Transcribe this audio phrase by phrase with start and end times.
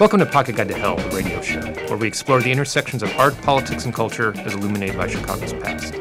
[0.00, 3.14] Welcome to Pocket Guide to Hell, the radio show, where we explore the intersections of
[3.18, 5.94] art, politics, and culture as illuminated by Chicago's past.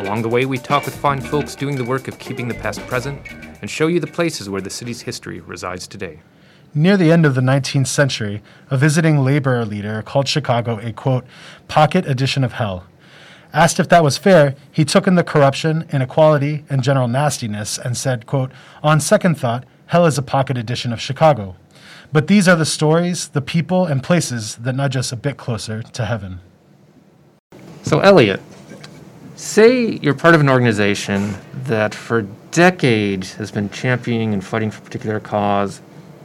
[0.00, 2.80] Along the way, we talk with fine folks doing the work of keeping the past
[2.88, 3.24] present
[3.60, 6.18] and show you the places where the city's history resides today.
[6.74, 11.24] Near the end of the 19th century, a visiting labor leader called Chicago a quote,
[11.68, 12.84] pocket edition of hell.
[13.52, 17.96] Asked if that was fair, he took in the corruption, inequality, and general nastiness and
[17.96, 18.50] said, quote,
[18.82, 21.54] on second thought, hell is a pocket edition of Chicago.
[22.12, 25.82] But these are the stories, the people, and places that nudge us a bit closer
[25.82, 26.40] to heaven.
[27.82, 28.40] So, Elliot,
[29.36, 34.80] say you're part of an organization that for decades has been championing and fighting for
[34.80, 35.80] a particular cause,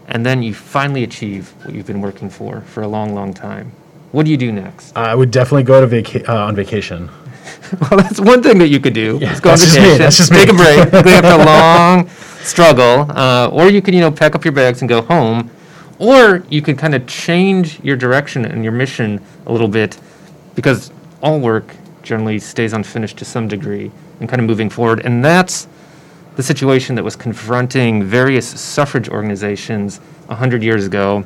[0.07, 3.71] and then you finally achieve what you've been working for for a long, long time.
[4.11, 4.95] What do you do next?
[4.97, 7.09] I would definitely go to vaca- uh, on vacation.
[7.81, 9.17] well, that's one thing that you could do.
[9.21, 10.53] Yeah, is go on that's just me, vacation, that's just take me.
[10.53, 12.09] a break, clean up a long
[12.43, 15.49] struggle, uh, or you could, you know, pack up your bags and go home,
[16.01, 19.99] or you could kind of change your direction and your mission a little bit,
[20.55, 25.23] because all work generally stays unfinished to some degree, and kind of moving forward, and
[25.23, 25.67] that's
[26.37, 31.23] the situation that was confronting various suffrage organizations a hundred years ago,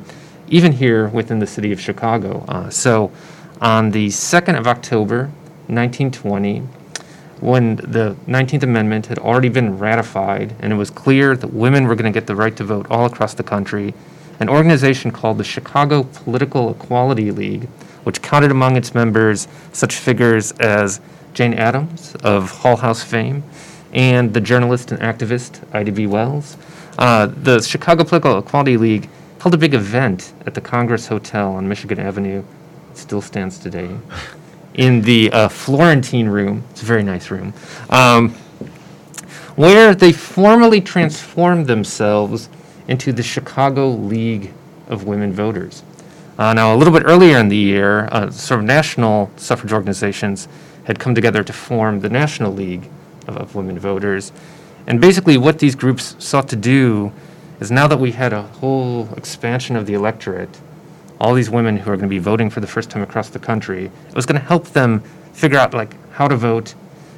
[0.48, 2.44] even here within the city of Chicago.
[2.46, 3.10] Uh, so,
[3.62, 5.30] on the 2nd of October,
[5.68, 6.58] 1920,
[7.40, 11.94] when the 19th Amendment had already been ratified and it was clear that women were
[11.94, 13.94] going to get the right to vote all across the country,
[14.40, 17.68] an organization called the Chicago Political Equality League,
[18.04, 21.00] which counted among its members such figures as
[21.34, 23.42] Jane Addams of Hull House fame
[23.92, 26.06] and the journalist and activist Ida B.
[26.06, 26.56] Wells.
[26.98, 29.08] Uh, the Chicago Political Equality League
[29.40, 32.42] held a big event at the Congress Hotel on Michigan Avenue.
[32.90, 33.96] It still stands today.
[34.74, 37.54] In the uh, Florentine room, it's a very nice room,
[37.90, 38.30] um,
[39.56, 42.48] where they formally transformed themselves
[42.88, 44.52] into the Chicago League
[44.88, 45.82] of Women Voters.
[46.38, 50.48] Uh, now, a little bit earlier in the year, uh, sort of national suffrage organizations
[50.84, 52.88] had come together to form the National League
[53.26, 54.32] of, of Women Voters.
[54.86, 57.12] And basically, what these groups sought to do
[57.60, 60.60] is now that we had a whole expansion of the electorate,
[61.18, 63.38] all these women who are going to be voting for the first time across the
[63.38, 65.00] country, it was going to help them
[65.32, 66.74] figure out like how to vote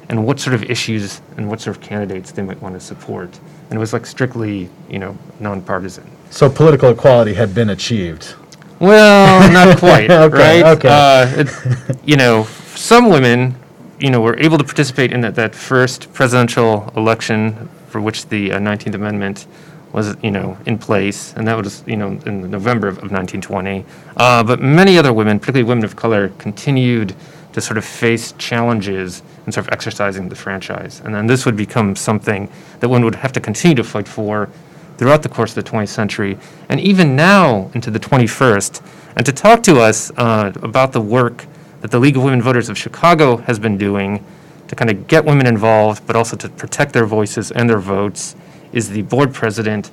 [0.07, 3.39] and what sort of issues and what sort of candidates they might want to support.
[3.69, 6.09] And it was like strictly, you know, nonpartisan.
[6.31, 8.35] So political equality had been achieved.
[8.79, 10.77] Well, not quite, Okay, right?
[10.77, 10.89] okay.
[10.89, 12.43] Uh, it, you know,
[12.75, 13.55] some women,
[13.99, 18.53] you know, were able to participate in that, that first presidential election for which the
[18.53, 19.47] uh, 19th Amendment
[19.91, 23.83] was, you know, in place, and that was, you know, in November of, of 1920.
[24.17, 27.15] Uh, but many other women, particularly women of color, continued
[27.59, 31.01] to sort of face challenges and sort of exercising the franchise.
[31.03, 32.49] And then this would become something
[32.79, 34.49] that one would have to continue to fight for
[34.97, 36.37] throughout the course of the 20th century,
[36.67, 38.81] and even now into the 21st.
[39.15, 41.45] And to talk to us uh, about the work
[41.81, 44.23] that the League of Women Voters of Chicago has been doing
[44.67, 48.35] to kind of get women involved, but also to protect their voices and their votes,
[48.73, 49.89] is the board president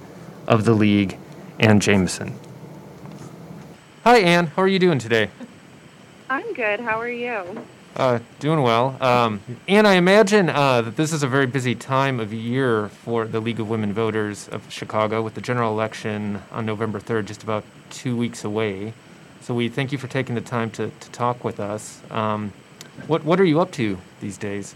[0.49, 1.17] of the League,
[1.61, 2.35] Ann Jameson.
[4.05, 4.49] Hi, Ann.
[4.49, 5.31] How are you doing today?
[6.29, 6.81] I'm good.
[6.81, 7.65] How are you?
[7.95, 8.97] Uh, doing well.
[9.01, 13.27] Um, and I imagine uh, that this is a very busy time of year for
[13.27, 17.43] the League of Women Voters of Chicago with the general election on November 3rd, just
[17.43, 18.93] about two weeks away.
[19.41, 22.03] So we thank you for taking the time to, to talk with us.
[22.11, 22.53] Um,
[23.07, 24.75] what, what are you up to these days?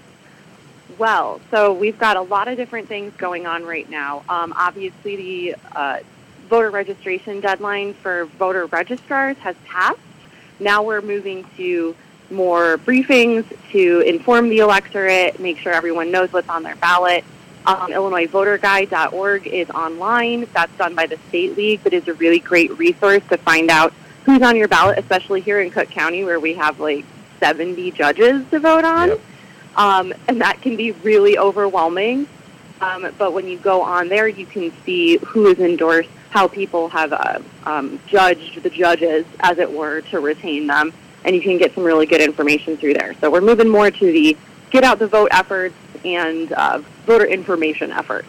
[0.98, 4.22] Well, so we've got a lot of different things going on right now.
[4.28, 5.98] Um, obviously, the uh,
[6.48, 9.98] voter registration deadline for voter registrars has passed.
[10.60, 11.96] Now we're moving to
[12.30, 17.24] more briefings to inform the electorate, make sure everyone knows what's on their ballot.
[17.66, 20.46] Um, IllinoisVoterGuide.org is online.
[20.52, 23.92] That's done by the State League, but is a really great resource to find out
[24.24, 27.04] who's on your ballot, especially here in Cook County where we have like
[27.40, 29.08] 70 judges to vote on.
[29.08, 29.20] Yep.
[29.76, 32.28] Um, and that can be really overwhelming.
[32.80, 36.88] Um, but when you go on there, you can see who is endorsed, how people
[36.88, 40.92] have uh, um, judged the judges, as it were, to retain them,
[41.24, 43.14] and you can get some really good information through there.
[43.20, 44.36] So we're moving more to the
[44.70, 45.74] get out the vote efforts
[46.04, 48.28] and uh, voter information efforts.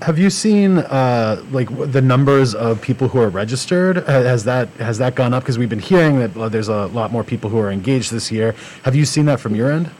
[0.00, 3.96] Have you seen uh, like the numbers of people who are registered?
[4.06, 5.42] Has that has that gone up?
[5.42, 8.54] Because we've been hearing that there's a lot more people who are engaged this year.
[8.84, 9.90] Have you seen that from your end?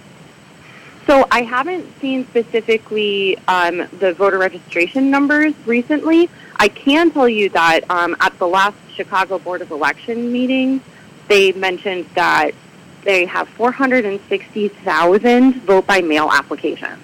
[1.06, 6.30] So I haven't seen specifically um, the voter registration numbers recently.
[6.62, 10.80] I can tell you that um, at the last Chicago Board of Election meeting,
[11.26, 12.52] they mentioned that
[13.02, 17.02] they have 460,000 vote by mail applications.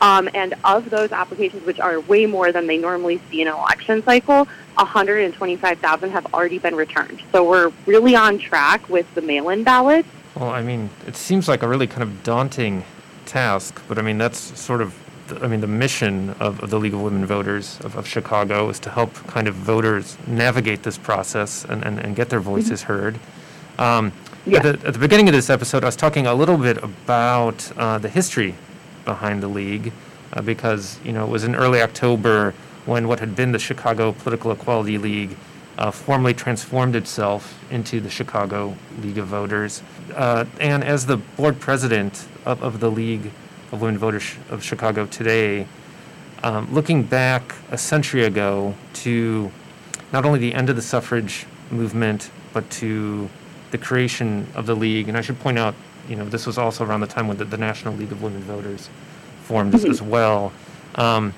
[0.00, 3.54] Um, and of those applications, which are way more than they normally see in an
[3.54, 7.22] election cycle, 125,000 have already been returned.
[7.30, 10.08] So we're really on track with the mail-in ballots.
[10.34, 12.82] Well, I mean, it seems like a really kind of daunting
[13.26, 14.92] task, but I mean, that's sort of,
[15.28, 18.68] the, I mean, the mission of, of the League of Women Voters of, of Chicago
[18.68, 22.82] is to help kind of voters navigate this process and, and, and get their voices
[22.82, 23.18] heard.
[23.78, 24.12] Um,
[24.46, 24.58] Yeah.
[24.58, 27.70] at, the, at the beginning of this episode, I was talking a little bit about
[27.76, 28.54] uh, the history
[29.04, 29.92] behind the league,
[30.32, 32.54] uh, because you know it was in early October
[32.86, 35.36] when what had been the Chicago Political Equality League
[35.78, 39.82] uh, formally transformed itself into the Chicago League of Voters.
[40.14, 43.30] Uh, and as the board president of, of the League
[43.72, 45.66] of Women Voters of Chicago today,
[46.42, 49.50] um, looking back a century ago to
[50.12, 53.28] not only the end of the suffrage movement, but to
[53.70, 55.08] the creation of the league.
[55.08, 55.74] And I should point out,
[56.08, 58.40] you know, this was also around the time when the, the National League of Women
[58.42, 58.88] Voters
[59.42, 60.52] formed as, as well.
[60.94, 61.34] Um,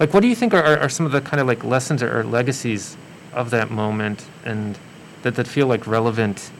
[0.00, 2.02] like, what do you think are, are, are some of the kind of like lessons
[2.02, 2.96] or, or legacies
[3.32, 4.76] of that moment and
[5.22, 6.50] that, that feel like relevant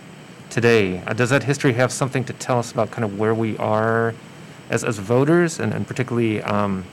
[0.50, 1.02] today?
[1.06, 4.14] Uh, does that history have something to tell us about kind of where we are
[4.72, 6.84] as, as voters and, and particularly um,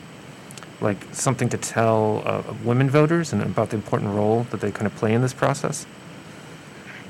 [0.81, 4.85] like something to tell uh, women voters and about the important role that they kind
[4.85, 5.85] of play in this process?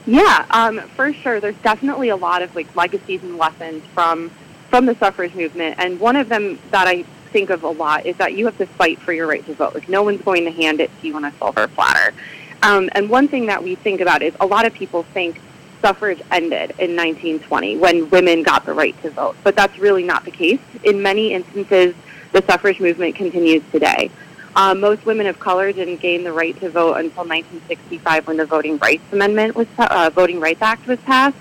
[0.05, 1.39] Yeah, um, for sure.
[1.39, 4.31] There's definitely a lot of like legacies and lessons from
[4.69, 8.15] from the suffrage movement, and one of them that I think of a lot is
[8.17, 9.73] that you have to fight for your right to vote.
[9.73, 12.13] Like no one's going to hand it to you on a silver platter.
[12.61, 15.41] Um, and one thing that we think about is a lot of people think
[15.81, 20.25] suffrage ended in 1920 when women got the right to vote, but that's really not
[20.25, 20.59] the case.
[20.83, 21.95] In many instances,
[22.31, 24.11] the suffrage movement continues today.
[24.55, 28.45] Um, most women of color didn't gain the right to vote until 1965 when the
[28.45, 31.37] Voting Rights Amendment was uh, Voting Rights Act was passed.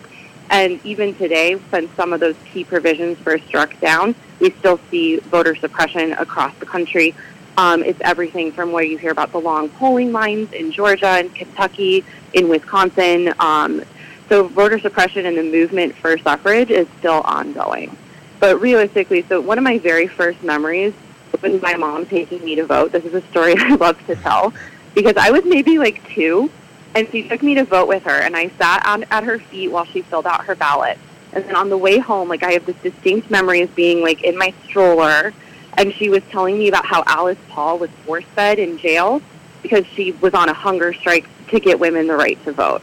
[0.50, 5.19] And even today, since some of those key provisions were struck down, we still see
[5.19, 7.14] voter suppression across the country.
[7.58, 11.35] Um, it's everything from where you hear about the long polling lines in Georgia and
[11.35, 13.35] Kentucky, in Wisconsin.
[13.40, 13.82] Um,
[14.28, 17.96] so voter suppression and the movement for suffrage is still ongoing.
[18.40, 20.94] But realistically, so one of my very first memories
[21.42, 22.92] was my mom taking me to vote.
[22.92, 24.52] This is a story I love to tell
[24.94, 26.50] because I was maybe like two,
[26.94, 29.69] and she took me to vote with her, and I sat on, at her feet
[29.69, 30.98] while she filled out her ballot.
[31.32, 34.25] And then on the way home, like I have this distinct memory of being like
[34.25, 35.32] in my stroller,
[35.76, 39.22] and she was telling me about how Alice Paul was force fed in jail
[39.62, 42.82] because she was on a hunger strike to get women the right to vote.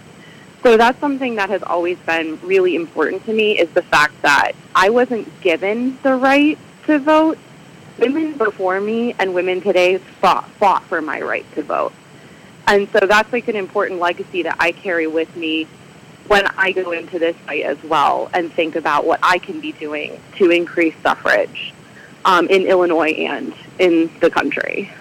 [0.66, 4.54] So that's something that has always been really important to me is the fact that
[4.74, 6.58] I wasn't given the right
[6.88, 7.38] to vote.
[8.00, 11.94] Women before me and women today fought, fought for my right to vote.
[12.66, 15.68] And so that's like an important legacy that I carry with me
[16.26, 19.72] when I go into this fight as well and think about what I can be
[19.74, 21.76] doing to increase suffrage
[22.26, 24.92] um, in Illinois and in the country.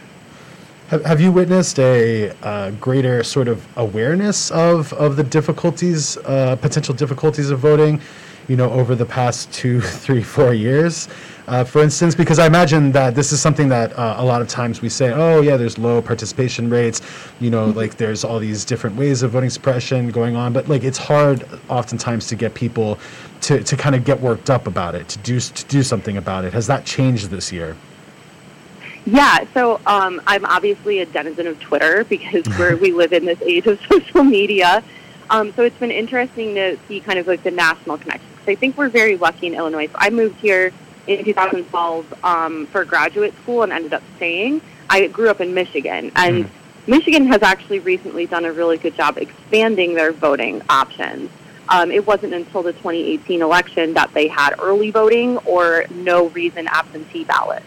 [0.95, 6.55] Have, have you witnessed a uh, greater sort of awareness of, of the difficulties, uh,
[6.55, 8.01] potential difficulties of voting,
[8.47, 11.09] you know, over the past two, three, four years?
[11.49, 14.47] Uh, for instance, because I imagine that this is something that uh, a lot of
[14.47, 17.03] times we say, oh, yeah, there's low participation rates,
[17.41, 20.85] you know, like there's all these different ways of voting suppression going on, but like
[20.85, 23.01] it's hard oftentimes to get people
[23.41, 26.45] to, to kind of get worked up about it, to do, to do something about
[26.45, 26.53] it.
[26.53, 27.77] Has that changed this year?
[29.07, 33.41] Yeah, so um, I'm obviously a denizen of Twitter because we're, we live in this
[33.43, 34.83] age of social media.
[35.31, 38.31] Um, so it's been interesting to see kind of like the national connections.
[38.47, 39.89] I think we're very lucky in Illinois.
[39.89, 40.73] So I moved here
[41.07, 44.63] in 2012 um, for graduate school and ended up staying.
[44.89, 46.49] I grew up in Michigan, and
[46.87, 51.31] Michigan has actually recently done a really good job expanding their voting options.
[51.71, 56.69] Um, it wasn't until the 2018 election that they had early voting or no reason
[56.69, 57.65] absentee ballots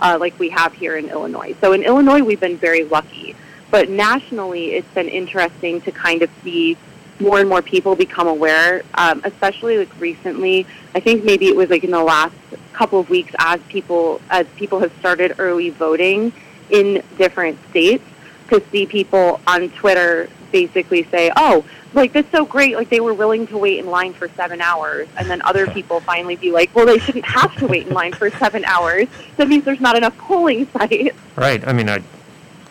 [0.00, 1.54] uh, like we have here in Illinois.
[1.60, 3.36] So in Illinois, we've been very lucky.
[3.70, 6.76] But nationally, it's been interesting to kind of see
[7.20, 10.66] more and more people become aware, um, especially like recently.
[10.94, 12.34] I think maybe it was like in the last
[12.72, 16.32] couple of weeks as people as people have started early voting
[16.70, 18.04] in different states
[18.48, 21.64] to see people on Twitter basically say, "Oh,
[21.94, 22.76] like that's so great!
[22.76, 26.00] Like they were willing to wait in line for seven hours," and then other people
[26.00, 29.08] finally be like, "Well, they shouldn't have to wait in line for seven hours.
[29.36, 31.66] That means there's not enough polling sites." Right.
[31.66, 32.02] I mean, I,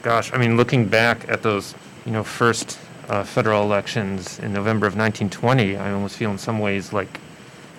[0.01, 4.85] gosh, I mean, looking back at those, you know, first uh, federal elections in November
[4.85, 7.19] of 1920, I almost feel in some ways like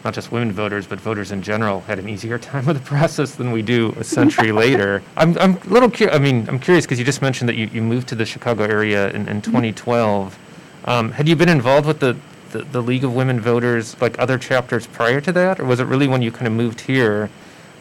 [0.05, 3.35] not just women voters, but voters in general had an easier time with the process
[3.35, 5.03] than we do a century later.
[5.17, 6.17] I'm, I'm a little curious.
[6.17, 8.65] I mean, I'm curious because you just mentioned that you, you moved to the Chicago
[8.65, 10.39] area in, in 2012.
[10.85, 12.17] Um, had you been involved with the,
[12.53, 15.61] the, the League of Women Voters, like other chapters prior to that?
[15.61, 17.31] Or was it really when you kind of moved here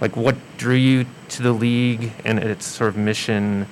[0.01, 3.68] like what drew you to the league and its sort of mission?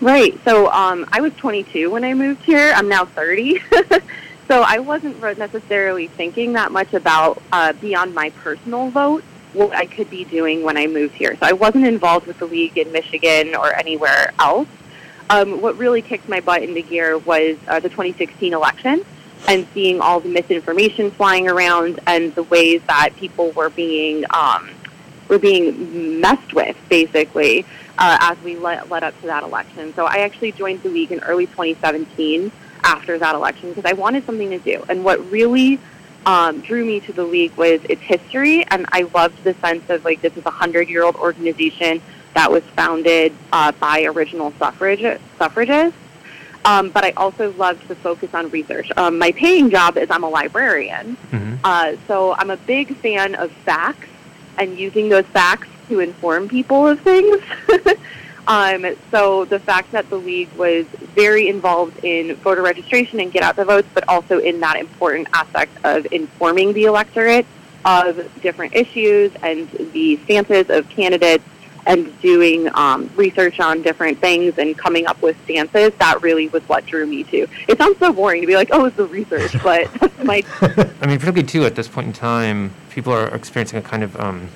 [0.00, 0.38] Right.
[0.44, 2.72] So um, I was 22 when I moved here.
[2.74, 3.60] I'm now 30.
[4.48, 9.86] so I wasn't necessarily thinking that much about uh, beyond my personal vote what I
[9.86, 11.34] could be doing when I moved here.
[11.36, 14.68] So I wasn't involved with the league in Michigan or anywhere else.
[15.28, 19.04] Um, what really kicked my butt into gear was uh, the 2016 election
[19.48, 24.70] and seeing all the misinformation flying around and the ways that people were being um,
[25.28, 27.64] were being messed with, basically,
[27.98, 29.92] uh, as we led, led up to that election.
[29.94, 32.52] So I actually joined the league in early 2017
[32.84, 34.84] after that election because I wanted something to do.
[34.88, 35.80] And what really
[36.26, 40.04] um, drew me to the league was its history, and I loved the sense of
[40.04, 42.00] like this is a hundred year old organization
[42.36, 45.00] that was founded uh, by original suffrage
[45.38, 45.98] suffragists.
[46.66, 48.90] Um, but I also loved the focus on research.
[48.96, 51.54] Um, my paying job is I'm a librarian, mm-hmm.
[51.64, 54.08] uh, so I'm a big fan of facts
[54.58, 57.40] and using those facts to inform people of things.
[58.48, 63.44] um, so the fact that the league was very involved in voter registration and get
[63.44, 67.46] out the votes, but also in that important aspect of informing the electorate
[67.86, 71.44] of different issues and the stances of candidates
[71.86, 76.62] and doing um, research on different things and coming up with stances, that really was
[76.68, 77.46] what drew me to.
[77.68, 80.42] It sounds so boring to be like, oh, it's the research, but that's my.
[80.60, 84.18] I mean, particularly too, at this point in time, people are experiencing a kind of
[84.18, 84.48] um,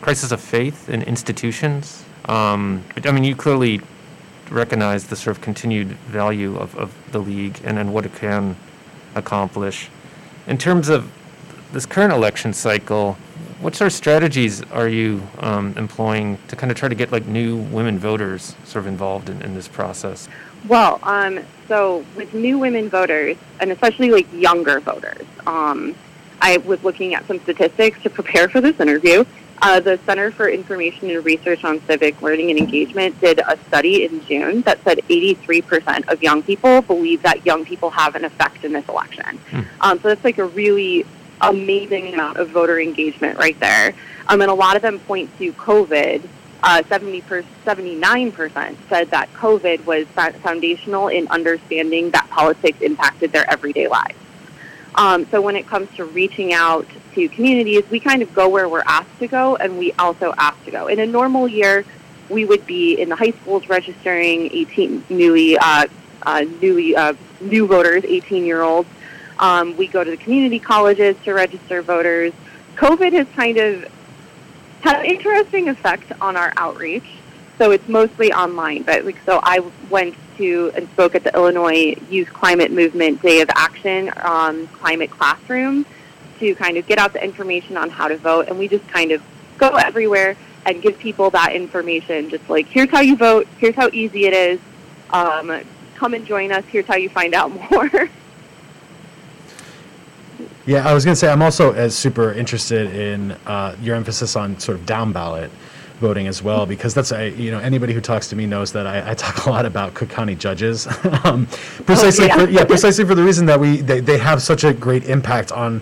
[0.00, 2.04] crisis of faith in institutions.
[2.26, 3.80] Um, I mean, you clearly
[4.50, 8.56] recognize the sort of continued value of, of the league and, and what it can
[9.14, 9.88] accomplish.
[10.46, 11.10] In terms of
[11.72, 13.16] this current election cycle,
[13.60, 17.26] what sort of strategies are you um, employing to kind of try to get like
[17.26, 20.28] new women voters sort of involved in, in this process?
[20.68, 25.94] Well, um, so with new women voters, and especially like younger voters, um,
[26.40, 29.24] I was looking at some statistics to prepare for this interview.
[29.62, 34.04] Uh, the Center for Information and Research on Civic Learning and Engagement did a study
[34.04, 38.64] in June that said 83% of young people believe that young people have an effect
[38.64, 39.38] in this election.
[39.50, 39.60] Hmm.
[39.80, 41.06] Um, so that's like a really
[41.40, 43.94] amazing amount of voter engagement right there.
[44.28, 46.28] Um, and a lot of them point to COVID.
[46.62, 50.06] Uh, 70 per, 79% said that COVID was
[50.40, 54.16] foundational in understanding that politics impacted their everyday lives.
[54.96, 58.68] Um, so when it comes to reaching out to communities, we kind of go where
[58.68, 60.86] we're asked to go, and we also ask to go.
[60.86, 61.84] In a normal year,
[62.30, 65.86] we would be in the high schools registering 18 newly uh,
[66.22, 68.88] uh, newly uh, new voters, 18 year olds.
[69.38, 72.32] Um, we go to the community colleges to register voters.
[72.76, 73.90] COVID has kind of
[74.80, 77.04] had an interesting effect on our outreach.
[77.58, 81.96] So it's mostly online, but like so, I went to and spoke at the Illinois
[82.10, 85.86] Youth Climate Movement Day of Action um, Climate Classroom
[86.38, 89.10] to kind of get out the information on how to vote, and we just kind
[89.10, 89.22] of
[89.56, 92.28] go everywhere and give people that information.
[92.28, 94.60] Just like here's how you vote, here's how easy it is.
[95.10, 95.62] Um,
[95.94, 96.64] come and join us.
[96.66, 98.10] Here's how you find out more.
[100.66, 104.34] Yeah, I was going to say I'm also as super interested in uh, your emphasis
[104.34, 105.50] on sort of down ballot
[106.00, 108.86] voting as well because that's a you know anybody who talks to me knows that
[108.86, 110.86] I, I talk a lot about Cook County judges,
[111.24, 111.46] um,
[111.86, 112.44] precisely oh, yeah.
[112.44, 115.52] For, yeah precisely for the reason that we they, they have such a great impact
[115.52, 115.80] on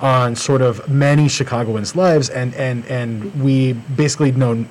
[0.00, 4.66] on sort of many Chicagoans' lives and and and we basically know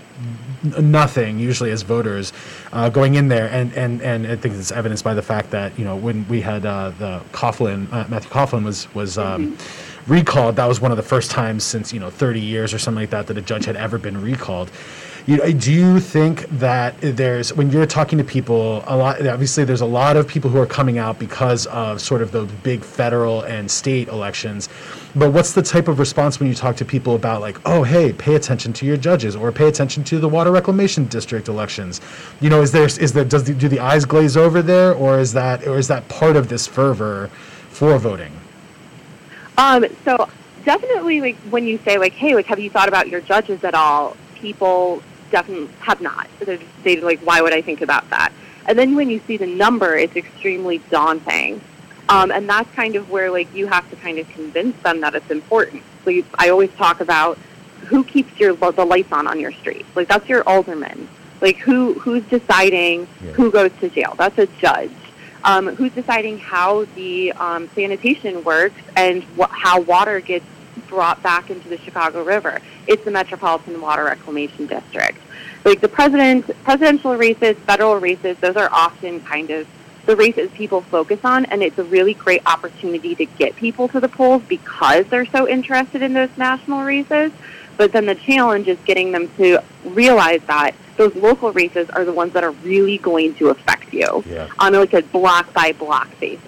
[0.63, 2.33] nothing usually as voters
[2.71, 5.77] uh, going in there, and, and, and I think it's evidenced by the fact that
[5.77, 10.11] you know when we had uh, the Coghlan, uh, Matthew Coghlan was was um, mm-hmm.
[10.11, 10.55] recalled.
[10.55, 13.09] That was one of the first times since you know 30 years or something like
[13.11, 14.71] that that a judge had ever been recalled.
[15.27, 19.25] You know, do you think that there's when you're talking to people a lot?
[19.25, 22.43] Obviously, there's a lot of people who are coming out because of sort of the
[22.61, 24.69] big federal and state elections.
[25.15, 28.13] But what's the type of response when you talk to people about like, oh, hey,
[28.13, 32.01] pay attention to your judges or pay attention to the water reclamation district elections?
[32.39, 35.19] You know, is there is there does the, do the eyes glaze over there, or
[35.19, 37.31] is that or is that part of this fervor
[37.69, 38.31] for voting?
[39.57, 39.87] Um.
[40.03, 40.29] So
[40.65, 43.73] definitely, like when you say like, hey, like, have you thought about your judges at
[43.73, 44.15] all?
[44.35, 45.01] People
[45.35, 46.29] definitely have not.
[46.39, 48.31] They're just, they like, why would I think about that?
[48.67, 51.59] And then when you see the number, it's extremely daunting.
[52.07, 55.13] Um, and that's kind of where like you have to kind of convince them that
[55.13, 55.83] it's important.
[56.05, 57.37] So you, I always talk about
[57.87, 59.85] who keeps your the lights on on your street.
[59.93, 61.09] Like that's your alderman.
[61.41, 63.31] Like who who's deciding yeah.
[63.33, 64.15] who goes to jail?
[64.17, 64.91] That's a judge.
[65.43, 70.45] Um, who's deciding how the um, sanitation works and wh- how water gets
[70.87, 72.61] brought back into the Chicago River.
[72.87, 75.17] It's the Metropolitan Water Reclamation District.
[75.65, 79.67] Like the president, presidential races, federal races, those are often kind of
[80.05, 83.99] the races people focus on, and it's a really great opportunity to get people to
[83.99, 87.31] the polls because they're so interested in those national races.
[87.77, 92.13] But then the challenge is getting them to realize that those local races are the
[92.13, 94.47] ones that are really going to affect you Yeah.
[94.59, 96.41] on like a block by block basis.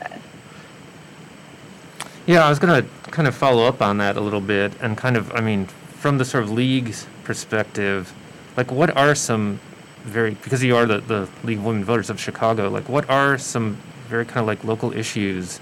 [2.28, 4.96] Yeah, I was going to kind of follow up on that a little bit and
[4.96, 8.14] kind of, I mean, from the sort of league's perspective,
[8.58, 9.60] like what are some
[10.04, 13.38] very, because you are the, the League of Women Voters of Chicago, like what are
[13.38, 15.60] some very kind of like local issues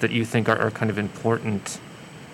[0.00, 1.80] that you think are, are kind of important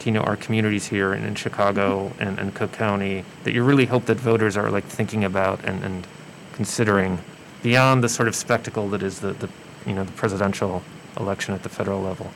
[0.00, 3.62] to, you know, our communities here in, in Chicago and, and Cook County that you
[3.62, 6.06] really hope that voters are like thinking about and, and
[6.54, 7.18] considering
[7.62, 9.48] beyond the sort of spectacle that is the, the,
[9.86, 10.82] you know, the presidential
[11.20, 12.30] election at the federal level?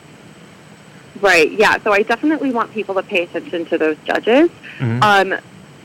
[1.21, 1.51] Right.
[1.53, 1.79] Yeah.
[1.83, 5.03] So I definitely want people to pay attention to those judges, Mhm.
[5.03, 5.41] um,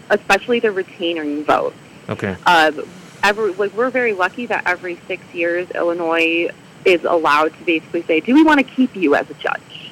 [0.09, 1.73] especially the retaining vote.
[2.09, 2.35] Okay.
[2.45, 2.87] Um,
[3.23, 6.49] every like we're very lucky that every six years Illinois
[6.85, 9.91] is allowed to basically say, do we want to keep you as a judge?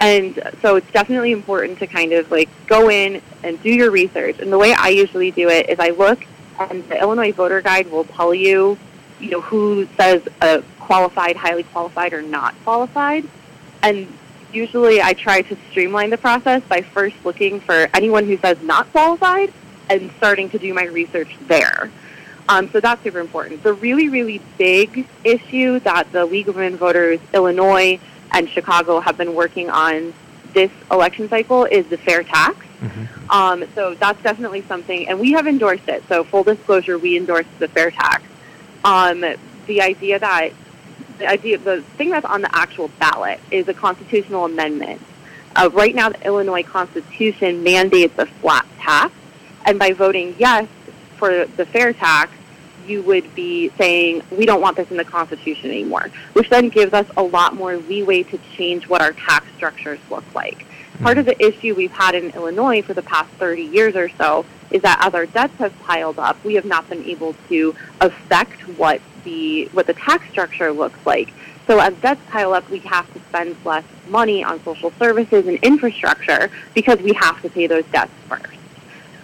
[0.00, 4.38] And so it's definitely important to kind of like go in and do your research.
[4.40, 6.26] And the way I usually do it is I look
[6.58, 8.78] and the Illinois voter guide will tell you,
[9.20, 13.28] you know, who says uh, qualified, highly qualified, or not qualified.
[13.82, 14.06] And
[14.56, 18.90] usually I try to streamline the process by first looking for anyone who says not
[18.90, 19.52] qualified
[19.90, 21.90] and starting to do my research there.
[22.48, 23.62] Um, so that's super important.
[23.62, 28.00] The really, really big issue that the League of Women Voters Illinois
[28.32, 30.14] and Chicago have been working on
[30.54, 32.56] this election cycle is the fair tax.
[32.80, 33.08] Mhm.
[33.30, 36.02] Um, so that's definitely something, and we have endorsed it.
[36.08, 38.22] So full disclosure, we endorsed the fair tax.
[38.84, 39.24] Um,
[39.66, 40.50] the idea that
[41.18, 45.00] the idea, the thing that's on the actual ballot is a constitutional amendment.
[45.54, 49.14] Uh, right now, the Illinois Constitution mandates a flat tax,
[49.64, 50.68] and by voting yes
[51.16, 52.30] for the fair tax,
[52.86, 56.92] you would be saying we don't want this in the Constitution anymore, which then gives
[56.92, 60.66] us a lot more leeway to change what our tax structures look like.
[61.00, 64.46] Part of the issue we've had in Illinois for the past 30 years or so
[64.70, 68.60] is that as our debts have piled up, we have not been able to affect
[68.78, 71.28] what the what the tax structure looks like.
[71.66, 75.58] So as debts pile up, we have to spend less money on social services and
[75.58, 78.46] infrastructure because we have to pay those debts first.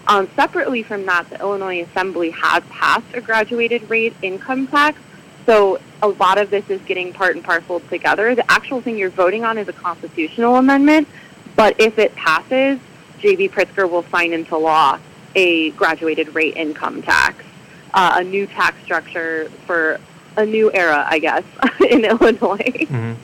[0.08, 5.00] Um, separately from that, the Illinois Assembly has passed a graduated rate income tax.
[5.46, 8.34] So a lot of this is getting part and parcel together.
[8.34, 11.08] The actual thing you're voting on is a constitutional amendment,
[11.54, 12.80] but if it passes,
[13.20, 13.50] J.B.
[13.50, 14.98] Pritzker will sign into law
[15.34, 17.44] a graduated rate income tax,
[17.94, 20.00] uh, a new tax structure for
[20.36, 21.44] a new era, I guess,
[21.90, 22.86] in Illinois.
[22.88, 23.16] Mhm.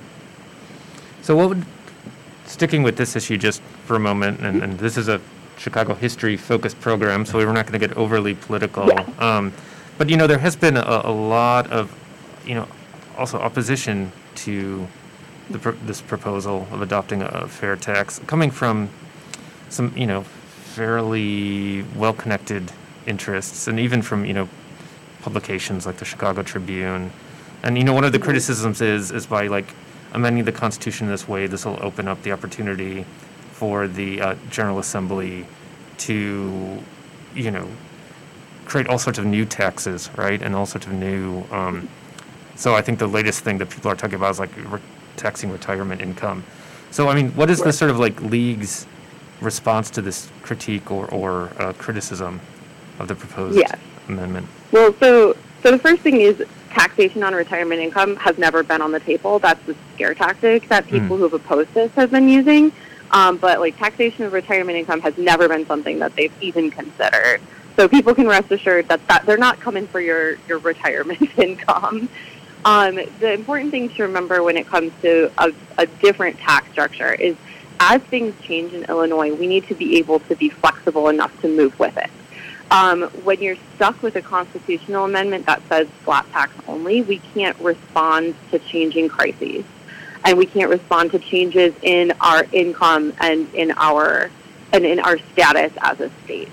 [1.23, 1.65] So what would,
[2.47, 5.21] sticking with this issue just for a moment, and, and this is a
[5.57, 8.87] Chicago history focused program, so we're not going to get overly political.
[8.87, 9.05] Yeah.
[9.19, 9.53] Um,
[9.97, 11.93] but you know, there has been a, a lot of,
[12.47, 12.69] you know,
[13.17, 14.87] also opposition to
[15.51, 18.89] the, this proposal of adopting a fair tax, coming from
[19.69, 22.71] some, you know, fairly well-connected
[23.07, 24.49] interests, and even from you know
[25.21, 27.11] publications like the Chicago Tribune.
[27.63, 29.75] And you know, one of the criticisms is is by like
[30.13, 33.05] amending the Constitution in this way, this will open up the opportunity
[33.53, 35.47] for the uh, General Assembly
[35.99, 36.79] to,
[37.35, 37.69] you know,
[38.65, 41.43] create all sorts of new taxes, right, and all sorts of new.
[41.51, 41.89] Um,
[42.55, 44.81] so I think the latest thing that people are talking about is like re-
[45.17, 46.45] taxing retirement income.
[46.91, 48.87] So I mean, what is the sort of like league's
[49.41, 52.41] response to this critique or or uh, criticism
[52.99, 53.77] of the proposed Yes.
[54.09, 54.47] amendment?
[54.73, 58.93] Well, so so the first thing is taxation on retirement income has never been on
[58.93, 59.39] the table.
[59.39, 61.19] That's the scare tactic that people Mm.
[61.19, 62.73] who have opposed this have been using.
[63.11, 67.41] Um, but like taxation of retirement income has never been something that they've even considered.
[67.77, 72.09] So people can rest assured that, that they're not coming for your, your retirement income.
[72.65, 77.15] Um, the important thing to remember when it comes to a, a different tax structure
[77.15, 77.37] is
[77.81, 81.49] as things change in Illinois, we need to be able to be flexible enough to
[81.49, 82.11] move with it.
[82.71, 87.59] Um, when you're stuck with a constitutional amendment that says flat tax only, we can't
[87.61, 89.65] respond to changing crises.
[90.25, 94.31] And we can't respond to changes in our income and in our
[94.73, 96.51] and in our status as a state.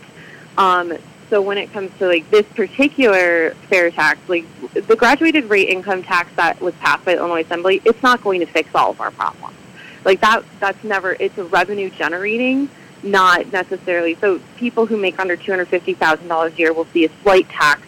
[0.57, 0.93] Um,
[1.29, 6.03] so when it comes to like this particular fair tax, like the graduated rate income
[6.03, 9.01] tax that was passed by the Illinois Assembly, it's not going to fix all of
[9.01, 9.57] our problems.
[10.05, 11.17] Like that, that's never.
[11.19, 12.69] It's a revenue generating,
[13.05, 14.15] not necessarily.
[14.15, 17.09] So people who make under two hundred fifty thousand dollars a year will see a
[17.23, 17.81] slight tax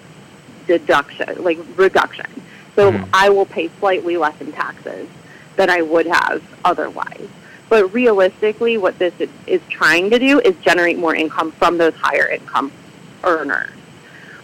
[0.68, 2.28] deduction, like reduction.
[2.76, 3.10] So Mhm.
[3.14, 5.08] I will pay slightly less in taxes
[5.56, 7.28] than I would have otherwise.
[7.70, 11.94] But realistically, what this is, is trying to do is generate more income from those
[11.96, 12.72] higher income
[13.24, 13.72] earners.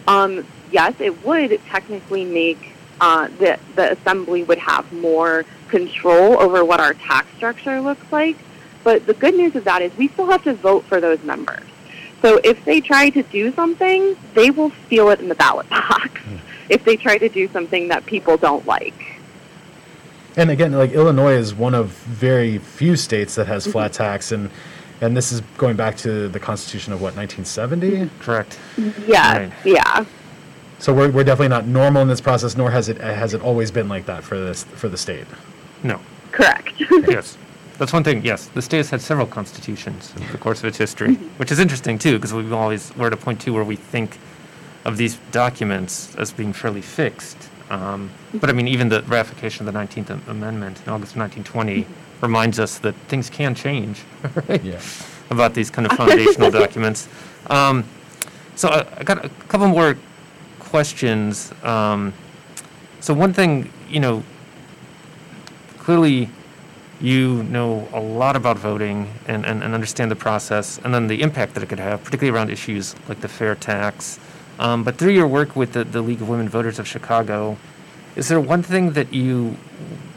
[0.06, 6.64] Um, yes, it would technically make uh, the the assembly would have more control over
[6.64, 8.36] what our tax structure looks like.
[8.84, 11.64] But the good news of that is we still have to vote for those members.
[12.22, 16.20] So if they try to do something, they will steal it in the ballot box.
[16.22, 16.36] Hmm.
[16.68, 19.20] If they try to do something that people don't like.
[20.36, 23.72] And again, like Illinois is one of very few states that has mm-hmm.
[23.72, 24.50] flat tax, and
[25.00, 28.10] and this is going back to the Constitution of what 1970.
[28.20, 28.58] Correct.
[29.06, 29.52] Yeah, Right.
[29.64, 30.04] yeah.
[30.78, 33.70] So we're, we're definitely not normal in this process, nor has it has it always
[33.70, 35.26] been like that for this for the state.
[35.82, 36.00] No.
[36.32, 36.72] Correct.
[37.08, 37.38] yes.
[37.78, 38.24] That's one thing.
[38.24, 41.58] Yes, the state has had several constitutions in the course of its history, which is
[41.58, 44.18] interesting too, because we've always we're at a point too where we think
[44.84, 47.36] of these documents as being fairly fixed.
[47.70, 51.86] Um, but I mean, even the ratification of the 19th Amendment in August of 1920
[52.20, 54.02] reminds us that things can change,
[54.48, 54.62] right?
[54.62, 54.80] Yeah.
[55.30, 57.08] About these kind of foundational documents.
[57.48, 57.84] Um,
[58.54, 59.96] so I, I got a couple more
[60.60, 61.52] questions.
[61.62, 62.12] Um,
[63.00, 64.22] so one thing, you know,
[65.78, 66.28] clearly
[67.00, 71.22] you know a lot about voting and, and, and understand the process and then the
[71.22, 74.18] impact that it could have, particularly around issues like the fair tax.
[74.58, 77.56] Um, but through your work with the, the League of Women Voters of Chicago,
[78.16, 79.56] is there one thing that you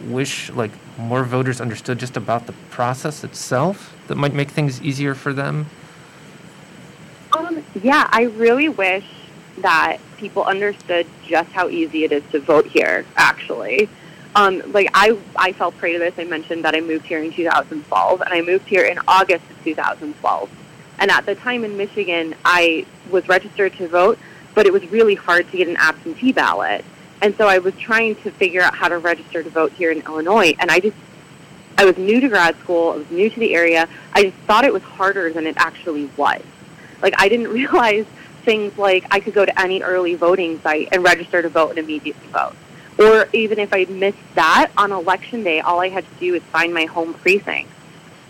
[0.06, 5.16] wish like more voters understood just about the process itself that might make things easier
[5.16, 5.66] for them?
[7.34, 9.06] Um, yeah, I really wish
[9.60, 13.90] that people understood just how easy it is to vote here, actually.
[14.38, 16.14] Um, like, I, I fell prey to this.
[16.20, 19.64] I mentioned that I moved here in 2012, and I moved here in August of
[19.64, 20.50] 2012.
[21.00, 24.20] And at the time in Michigan, I was registered to vote,
[24.54, 26.86] but it was really hard to get an absentee ballot.
[27.24, 30.02] And so I was trying to figure out how to register to vote here in
[30.02, 30.96] Illinois, and I just
[31.80, 32.92] I was new to grad school.
[32.92, 33.90] I was new to the area.
[34.14, 36.44] I just thought it was harder than it actually was.
[37.02, 38.06] Like I didn't realize
[38.46, 41.80] things like I could go to any early voting site and register to vote and
[41.80, 42.56] immediately vote.
[43.00, 46.44] Or even if I missed that on election day, all I had to do is
[46.44, 47.70] find my home precinct,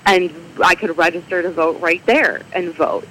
[0.06, 3.08] and I could register to vote right there and vote.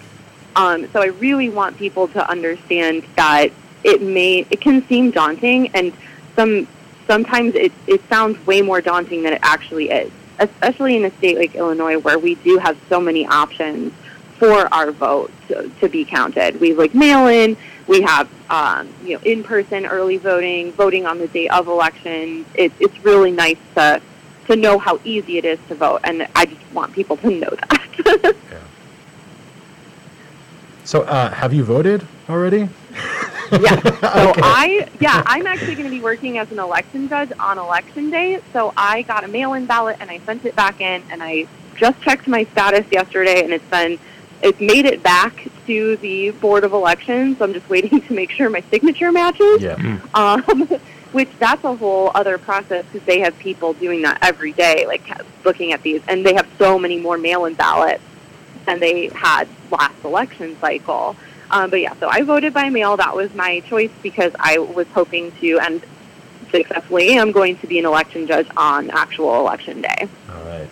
[0.55, 3.53] Um, so I really want people to understand that
[3.85, 5.93] it may it can seem daunting, and
[6.35, 6.69] some
[7.07, 10.13] sometimes it it sounds way more daunting than it actually is.
[10.39, 13.95] Especially in a state like Illinois, where we do have so many options
[14.39, 16.61] for our vote to, to be counted.
[16.61, 17.57] We have like mail in,
[17.87, 22.45] we have um, you know in person early voting, voting on the day of election.
[22.55, 24.01] It, it's really nice to
[24.47, 27.51] to know how easy it is to vote, and I just want people to know
[27.51, 28.37] that.
[28.51, 28.63] Yeah.
[30.85, 32.69] So uh, have you voted already?
[33.51, 33.81] yeah.
[34.17, 38.11] So I, yeah, I'm actually going to be working as an election judge on election
[38.11, 38.41] day.
[38.53, 41.47] So I got a mail-in ballot and I sent it back in, and I
[41.77, 43.99] just checked my status yesterday, and it's been,
[44.43, 47.41] it's made it back to the board of elections.
[47.41, 49.63] I'm just waiting to make sure my signature matches.
[49.63, 50.01] Yeah.
[50.15, 50.69] Um,
[51.13, 55.03] which that's a whole other process because they have people doing that every day, like
[55.45, 58.03] looking at these, and they have so many more mail-in ballots
[58.67, 61.17] than they had last election cycle.
[61.51, 62.97] Um, but yeah, so I voted by mail.
[62.97, 65.83] That was my choice because I was hoping to, and
[66.51, 70.09] successfully am going to be an election judge on actual election day.
[70.29, 70.69] All right.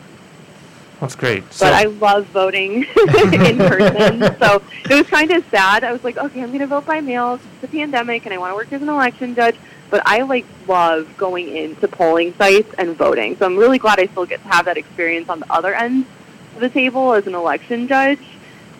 [1.04, 1.44] That's great.
[1.60, 4.20] But I love voting in person.
[4.38, 5.84] so it was kind of sad.
[5.84, 7.34] I was like, okay, I'm going to vote by mail.
[7.34, 9.56] It's the pandemic, and I want to work as an election judge.
[9.90, 13.36] But I like love going into polling sites and voting.
[13.36, 16.06] So I'm really glad I still get to have that experience on the other end
[16.54, 18.20] of the table as an election judge.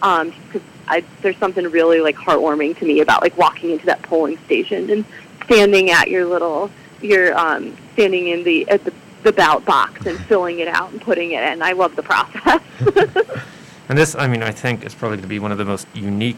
[0.01, 4.01] Um, because I, there's something really like heartwarming to me about like walking into that
[4.01, 5.05] polling station and
[5.45, 6.71] standing at your little,
[7.03, 11.01] your um, standing in the at the, the ballot box and filling it out and
[11.01, 11.63] putting it in.
[11.63, 12.61] I love the process.
[13.89, 15.87] And this, I mean, I think is probably going to be one of the most
[15.95, 16.37] unique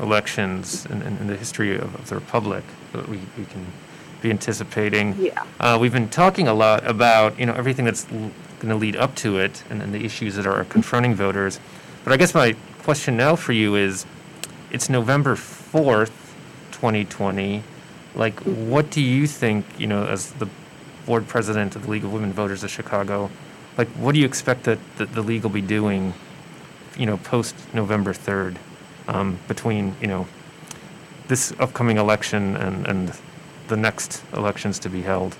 [0.00, 3.66] elections in, in, in the history of, of the republic that we, we can
[4.22, 5.14] be anticipating.
[5.18, 5.44] Yeah.
[5.60, 8.96] Uh, we've been talking a lot about, you know, everything that's l- going to lead
[8.96, 11.60] up to it and, and the issues that are confronting voters.
[12.02, 14.06] But I guess my question now for you is,
[14.70, 16.12] it's November 4th,
[16.72, 17.62] 2020.
[18.14, 20.48] Like, what do you think, you know, as the
[21.06, 23.30] board president of the League of Women Voters of Chicago,
[23.78, 26.12] like, what do you expect that, the league will be doing,
[26.98, 28.56] you know, post November 3rd,
[29.08, 30.26] um, between, you know,
[31.28, 33.12] this upcoming election and, and
[33.68, 35.36] the next elections to be held?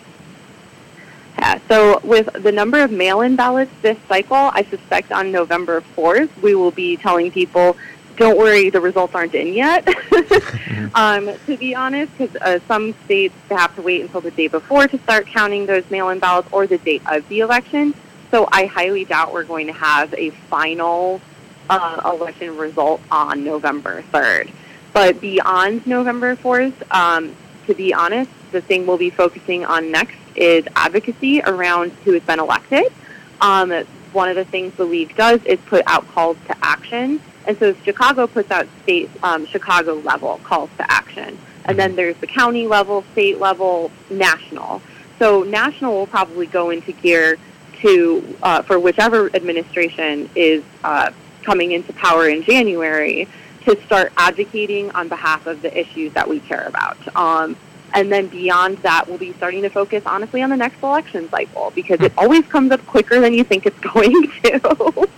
[1.39, 6.31] Yeah, so with the number of mail-in ballots this cycle, I suspect on November 4th,
[6.43, 7.77] we will be telling people,
[8.17, 9.87] don't worry, the results aren't in yet.
[10.95, 14.87] um, to be honest, because uh, some states have to wait until the day before
[14.89, 17.95] to start counting those mail-in ballots or the date of the election.
[18.31, 21.21] So I highly doubt we're going to have a final
[21.69, 24.51] uh, election result on November 3rd.
[24.93, 27.35] But beyond November 4th, um,
[27.67, 32.23] to be honest, the thing we'll be focusing on next is advocacy around who has
[32.23, 32.93] been elected.
[33.41, 33.73] Um,
[34.13, 37.75] one of the things the league does is put out calls to action And so
[37.85, 41.39] Chicago puts out state, um, Chicago level calls to action.
[41.65, 44.83] And then there's the county level, state level, national.
[45.19, 47.39] So national will probably go into gear
[47.81, 51.11] to, uh, for whichever administration is uh,
[51.43, 53.29] coming into power in January,
[53.65, 56.97] to start advocating on behalf of the issues that we care about.
[57.17, 57.57] Um,
[57.95, 61.73] and then beyond that, we'll be starting to focus honestly on the next election cycle
[61.75, 65.09] because it always comes up quicker than you think it's going to.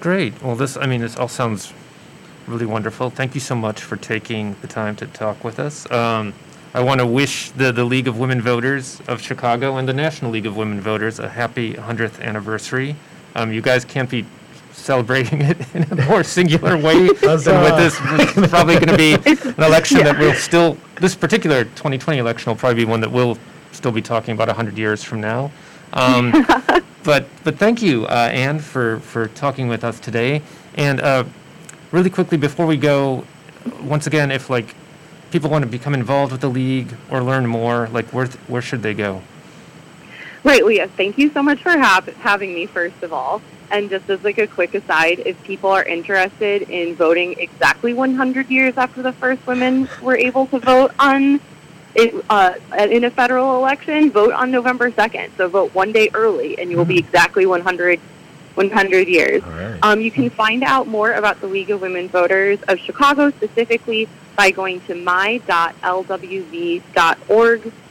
[0.00, 0.42] Great.
[0.42, 1.74] Well, this, I mean, this all sounds
[2.46, 3.10] really wonderful.
[3.10, 5.90] Thank you so much for taking the time to talk with us.
[5.90, 6.32] Um,
[6.72, 10.30] I want to wish the, the League of Women Voters of Chicago and the National
[10.30, 12.96] League of Women Voters a happy 100th anniversary.
[13.34, 14.24] Um, you guys can't be
[14.72, 17.98] celebrating it in a more singular way than with this.
[18.38, 22.56] It's probably going to be an election that will still, this particular 2020 election will
[22.56, 23.36] probably be one that we'll
[23.72, 25.50] still be talking about 100 years from now.
[25.92, 26.46] Um,
[27.04, 30.42] but but thank you, uh, Anne, for, for talking with us today.
[30.74, 31.24] And uh,
[31.92, 33.24] really quickly before we go,
[33.82, 34.74] once again, if like
[35.30, 38.62] people want to become involved with the league or learn more, like where th- where
[38.62, 39.22] should they go?
[40.42, 43.42] Right, Leah, thank you so much for hap- having me, first of all.
[43.70, 48.48] And just as like a quick aside, if people are interested in voting exactly 100
[48.50, 51.40] years after the first women were able to vote on
[51.94, 55.30] it, uh, in a federal election, vote on November 2nd.
[55.36, 57.98] So vote one day early, and you will be exactly 100,
[58.54, 59.42] 100 years.
[59.42, 59.78] Right.
[59.82, 64.08] Um, you can find out more about the League of Women Voters of Chicago specifically
[64.36, 65.72] by going to my.lwv.org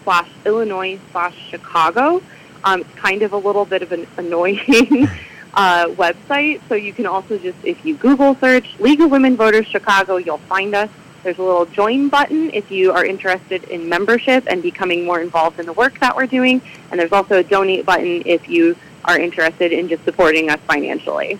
[0.03, 2.21] slash Illinois slash Chicago.
[2.63, 4.59] Um, it's kind of a little bit of an annoying
[5.53, 9.67] uh, website, so you can also just, if you Google search League of Women Voters
[9.67, 10.89] Chicago, you'll find us.
[11.23, 15.59] There's a little join button if you are interested in membership and becoming more involved
[15.59, 16.61] in the work that we're doing.
[16.91, 21.39] And there's also a donate button if you are interested in just supporting us financially.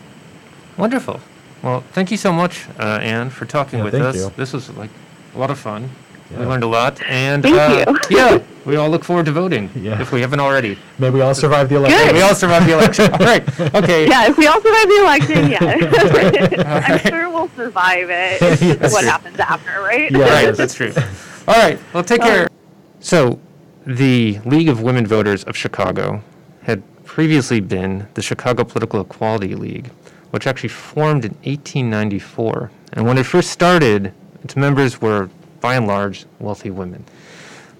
[0.77, 1.19] Wonderful.
[1.61, 4.15] Well, thank you so much, uh, Anne, for talking Yeah, with thank us.
[4.15, 4.31] you.
[4.37, 4.89] This was like
[5.35, 5.89] a lot of fun.
[6.31, 8.17] We learned a lot, and Thank uh, you.
[8.17, 9.99] yeah, we all look forward to voting Yeah.
[9.99, 10.77] if we haven't already.
[10.99, 11.99] May we all survive the election.
[11.99, 12.15] Good.
[12.15, 13.11] We all survived the election.
[13.13, 13.59] all right.
[13.75, 14.07] Okay.
[14.07, 16.89] Yeah, if we all survive the election, yeah.
[16.91, 18.41] I'm sure we'll survive it.
[18.41, 19.09] It's just That's what true.
[19.09, 20.11] happens after, right?
[20.11, 20.19] Yeah.
[20.45, 20.55] Right.
[20.55, 20.93] That's true.
[21.47, 21.79] All right.
[21.93, 22.47] Well, take care.
[22.99, 23.39] So,
[23.85, 26.21] the League of Women Voters of Chicago
[26.63, 29.87] had previously been the Chicago Political Equality League,
[30.29, 32.69] which actually formed in 1894.
[32.93, 34.13] And when it first started,
[34.43, 35.29] its members were,
[35.61, 37.03] by and large, wealthy women.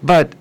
[0.03, 0.33] But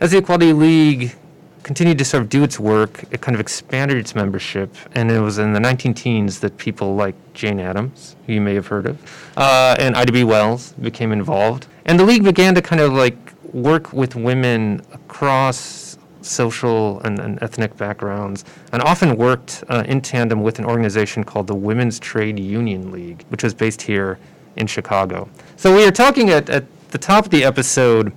[0.00, 1.14] as the Equality League
[1.62, 5.20] continued to sort of do its work, it kind of expanded its membership, and it
[5.20, 8.86] was in the 19 teens that people like Jane Addams, who you may have heard
[8.86, 10.24] of, uh, and Ida B.
[10.24, 11.66] Wells became involved.
[11.84, 13.16] And the league began to kind of like
[13.52, 20.42] work with women across social and, and ethnic backgrounds, and often worked uh, in tandem
[20.42, 24.18] with an organization called the Women's Trade Union League, which was based here
[24.56, 25.28] in Chicago.
[25.56, 28.12] So we are talking at, at the top of the episode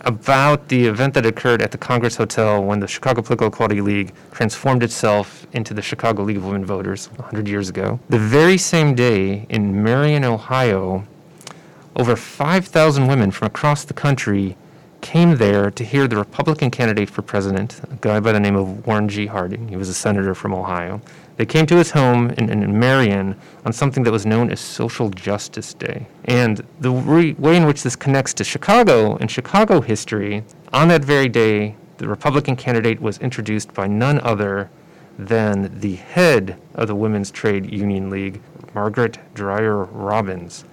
[0.00, 4.12] about the event that occurred at the Congress Hotel when the Chicago Political Equality League
[4.32, 7.98] transformed itself into the Chicago League of Women Voters 100 years ago.
[8.08, 11.04] The very same day in Marion, Ohio,
[11.96, 14.56] over 5,000 women from across the country
[15.00, 18.86] came there to hear the Republican candidate for president, a guy by the name of
[18.86, 19.26] Warren G.
[19.26, 19.68] Harding.
[19.68, 21.00] He was a senator from Ohio.
[21.36, 25.10] They came to his home in, in Marion on something that was known as Social
[25.10, 26.06] Justice Day.
[26.26, 31.04] And the re- way in which this connects to Chicago and Chicago history, on that
[31.04, 34.70] very day, the Republican candidate was introduced by none other
[35.18, 38.40] than the head of the Women's Trade Union League,
[38.72, 40.64] Margaret Dreier Robins.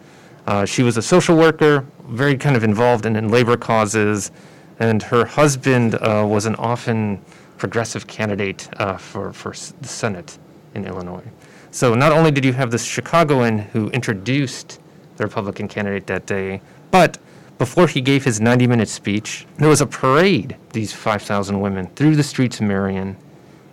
[0.45, 4.31] Uh, she was a social worker, very kind of involved in, in labor causes,
[4.79, 7.23] and her husband uh, was an often
[7.57, 10.37] progressive candidate uh, for, for the Senate
[10.73, 11.23] in Illinois.
[11.71, 14.79] So not only did you have this Chicagoan who introduced
[15.17, 17.17] the Republican candidate that day, but
[17.57, 22.15] before he gave his 90 minute speech, there was a parade, these 5,000 women, through
[22.15, 23.15] the streets of Marion.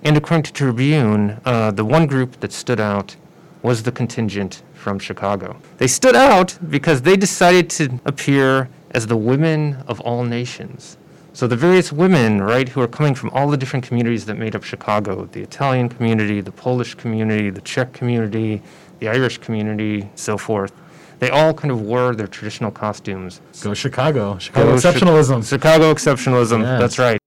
[0.03, 3.17] And according to Tribune, uh, the one group that stood out
[3.63, 5.57] was the contingent from Chicago.
[5.79, 10.97] They stood out because they decided to appear as the women of all nations.
[11.39, 14.57] So the various women, right, who are coming from all the different communities that made
[14.57, 18.61] up Chicago the Italian community, the Polish community, the Czech community,
[18.99, 20.73] the Irish community, so forth
[21.21, 23.41] they all kind of wore their traditional costumes.
[23.63, 24.37] Go Chicago.
[24.39, 25.49] Chicago Chi- exceptionalism.
[25.49, 26.81] Chicago exceptionalism, Yes.
[26.81, 27.21] that's right.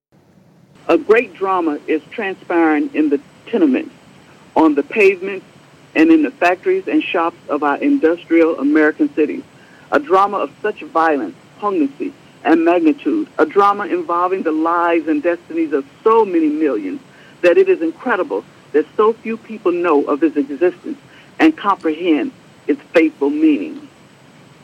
[0.89, 3.95] A great drama is transpiring in the tenements,
[4.57, 5.45] on the pavements,
[5.95, 9.43] and in the factories and shops of our industrial American cities.
[9.93, 12.11] A drama of such violence, poignancy,
[12.43, 13.27] and magnitude.
[13.37, 17.01] A drama involving the lives and destinies of so many millions
[17.41, 20.97] that it is incredible that so few people know of its existence
[21.39, 22.31] and comprehend
[22.67, 23.87] its faithful meaning.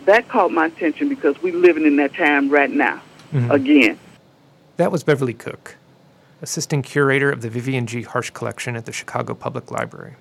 [0.06, 3.02] That caught my attention because we're living in that time right now,
[3.34, 3.52] mm-hmm.
[3.52, 4.00] again.
[4.78, 5.76] That was Beverly Cook,
[6.42, 8.04] assistant curator of the Vivian G.
[8.04, 10.16] Harsh Collection at the Chicago Public Library.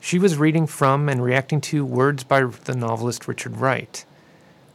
[0.00, 4.04] She was reading from and reacting to words by the novelist Richard Wright.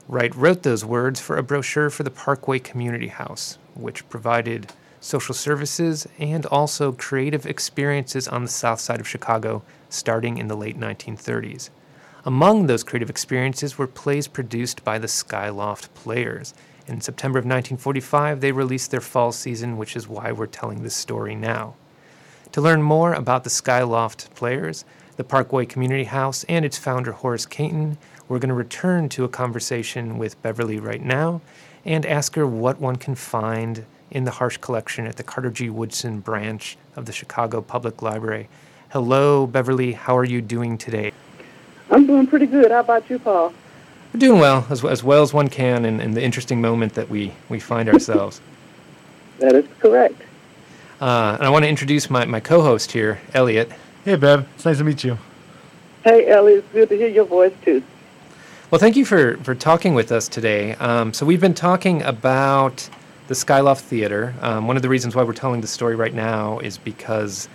[0.10, 5.36] Wright wrote those words for a brochure for the Parkway Community House, which provided social
[5.36, 10.80] services and also creative experiences on the south side of Chicago starting in the late
[10.80, 11.70] 1930s.
[12.24, 16.54] Among those creative experiences were plays produced by the Skyloft Players.
[16.88, 20.96] In September of 1945, they released their fall season, which is why we're telling this
[20.96, 21.76] story now.
[22.54, 24.86] To learn more about the Skyloft Players,
[25.17, 27.98] the Parkway Community House, and its founder, Horace Cayton,
[28.30, 31.42] we're going to return to a conversation with Beverly right now
[31.86, 35.70] and ask her what one can find in the Harsh collection at the Carter G.
[35.70, 38.50] Woodson branch of the Chicago Public Library.
[38.90, 39.94] Hello, Beverly.
[39.94, 41.12] How are you doing today?
[41.90, 42.72] I'm doing pretty good.
[42.72, 43.54] How about you, Paul?
[44.13, 47.10] We're doing well, as, as well as one can in, in the interesting moment that
[47.10, 48.42] we, we find ourselves.
[49.40, 50.20] That is correct.
[51.00, 53.72] Uh, and I want to introduce my, my co host here, Elliot.
[54.04, 54.48] Hey, Bev.
[54.56, 55.20] It's nice to meet you.
[56.04, 57.84] Hey, Ellie, it's good to hear your voice, too.
[58.69, 60.73] Well, thank you for, for talking with us today.
[60.73, 62.89] Um, so, we've been talking about
[63.30, 64.36] the Skyloft Theater.
[64.41, 67.47] Um, one of the reasons why we're telling the story right now is because,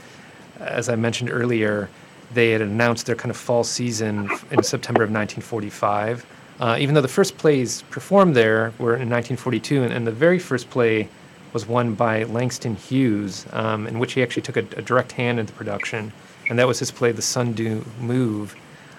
[0.59, 1.91] as I mentioned earlier,
[2.33, 6.25] they had announced their kind of fall season in September of 1945.
[6.59, 10.39] Uh, even though the first plays performed there were in 1942, and, and the very
[10.39, 11.07] first play
[11.53, 15.39] was one by Langston Hughes, um, in which he actually took a, a direct hand
[15.39, 16.11] in the production,
[16.49, 18.57] and that was his play, The Sun Do Move.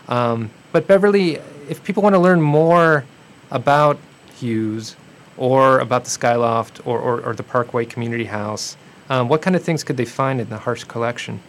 [0.07, 3.05] Um, but Beverly, if people want to learn more
[3.51, 3.97] about
[4.35, 4.95] Hughes
[5.37, 8.77] or about the Skyloft or, or, or the Parkway Community House,
[9.09, 11.41] um, what kind of things could they find in the Harsh collection?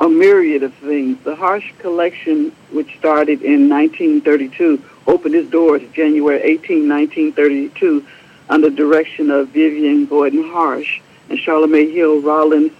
[0.00, 1.18] a myriad of things.
[1.24, 8.04] The Harsh Collection, which started in 1932, opened its doors January 18, 1932,
[8.50, 11.00] under direction of Vivian Gordon Harsh.
[11.30, 12.72] And Charlemae Hill Rollins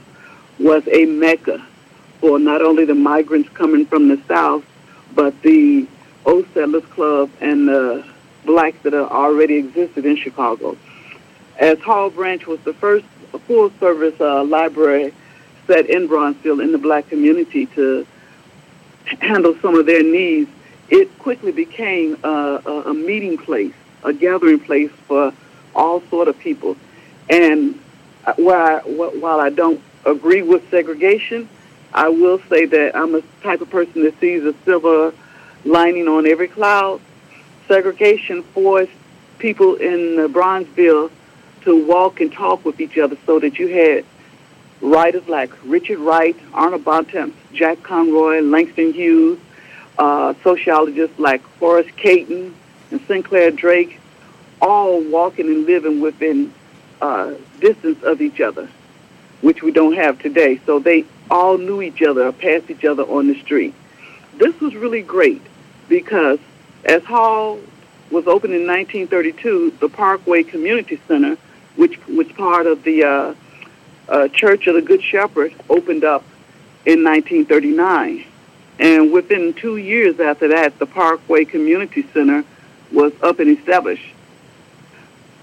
[0.58, 1.64] was a mecca
[2.20, 4.64] for not only the migrants coming from the South,
[5.14, 5.86] but the
[6.24, 8.04] Old Settlers Club and the
[8.44, 10.76] blacks that already existed in Chicago.
[11.58, 13.06] As Hall Branch was the first
[13.46, 15.12] full-service uh, library
[15.66, 18.06] set in Bronzeville in the black community to
[19.20, 20.50] handle some of their needs,
[20.88, 23.72] it quickly became a, a, meeting place,
[24.02, 25.32] a gathering place for
[25.74, 26.76] all sort of people.
[27.30, 27.80] And
[28.36, 31.48] while, while I don't agree with segregation,
[31.94, 35.14] I will say that I'm a type of person that sees a silver
[35.64, 37.00] lining on every cloud.
[37.68, 38.90] Segregation forced
[39.38, 41.10] people in the Bronzeville
[41.62, 44.04] to walk and talk with each other so that you had
[44.80, 49.38] writers like Richard Wright, Arnold Bontemps, Jack Conroy, Langston Hughes,
[49.96, 52.54] uh, sociologists like Horace Cayton
[52.90, 53.24] and St.
[53.24, 54.00] Clair Drake,
[54.60, 56.52] all walking and living within
[57.00, 58.68] uh, distance of each other,
[59.42, 60.60] which we don't have today.
[60.66, 63.74] So they all knew each other or passed each other on the street.
[64.36, 65.42] This was really great
[65.88, 66.38] because
[66.84, 67.58] as Hall
[68.10, 71.36] was opened in 1932, the Parkway Community Center,
[71.76, 73.34] which was part of the uh,
[74.08, 76.22] uh, Church of the Good Shepherd opened up
[76.84, 78.24] in 1939.
[78.78, 82.44] And within two years after that, the Parkway Community Center
[82.92, 84.06] was up and established.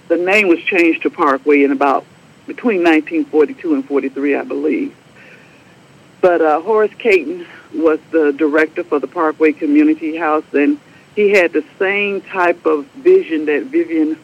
[0.07, 2.05] The name was changed to Parkway in about
[2.45, 4.95] between 1942 and 43, I believe.
[6.21, 10.79] But uh, Horace Cayton was the director for the Parkway Community House, and
[11.15, 14.17] he had the same type of vision that Vivian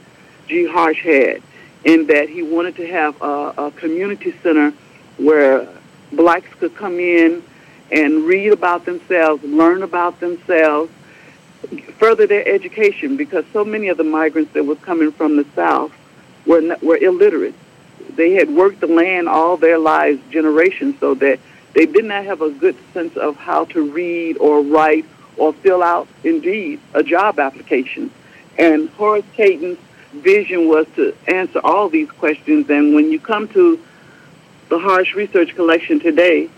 [0.48, 0.66] G.
[0.66, 1.42] Harsh had
[1.84, 4.74] in that he wanted to have a, a community center
[5.18, 5.68] where
[6.12, 7.44] blacks could come in
[7.92, 10.92] and read about themselves, learn about themselves,
[11.98, 15.92] further their education because so many of the migrants that was coming from the South
[16.46, 17.56] were, were illiterate.
[18.16, 21.40] They had worked the land all their lives, generations, so that
[21.78, 25.06] they did not have a good sense of how to read or write
[25.38, 28.10] or fill out, indeed, a job application.
[28.58, 29.78] And Horace Cayton's
[30.12, 32.68] vision was to answer all these questions.
[32.72, 33.80] And when you come to
[34.70, 36.50] the Harsh Research Collection today,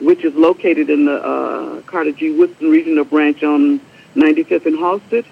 [0.00, 2.32] which is located in the uh, Carter G.
[2.32, 3.78] Woodson Regional Branch on
[4.16, 5.24] 95th and Halsted,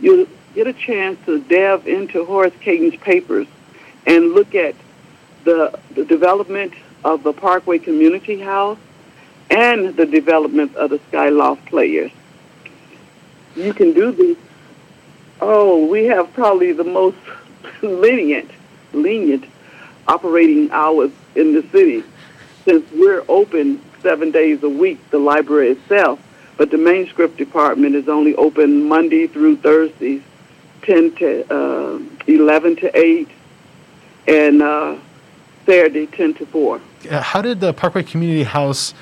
[0.00, 3.48] you'll get a chance to delve into Horace Cayton's papers
[4.06, 4.76] and look at
[5.42, 6.72] the, the development
[7.06, 8.78] of the Parkway Community House
[9.48, 12.10] and the development of the Skyloft Players.
[13.54, 14.36] You can do these
[15.40, 17.18] Oh, we have probably the most
[17.82, 18.50] lenient,
[18.92, 19.44] lenient
[20.08, 22.02] operating hours in the city
[22.64, 26.18] since we're open seven days a week, the library itself.
[26.56, 30.22] But the manuscript department is only open Monday through Thursdays,
[30.82, 33.28] 10 to uh, 11 to 8,
[34.26, 34.96] and uh,
[35.66, 36.80] Saturday 10 to 4.
[37.10, 38.94] Uh, How did the Parkway Community House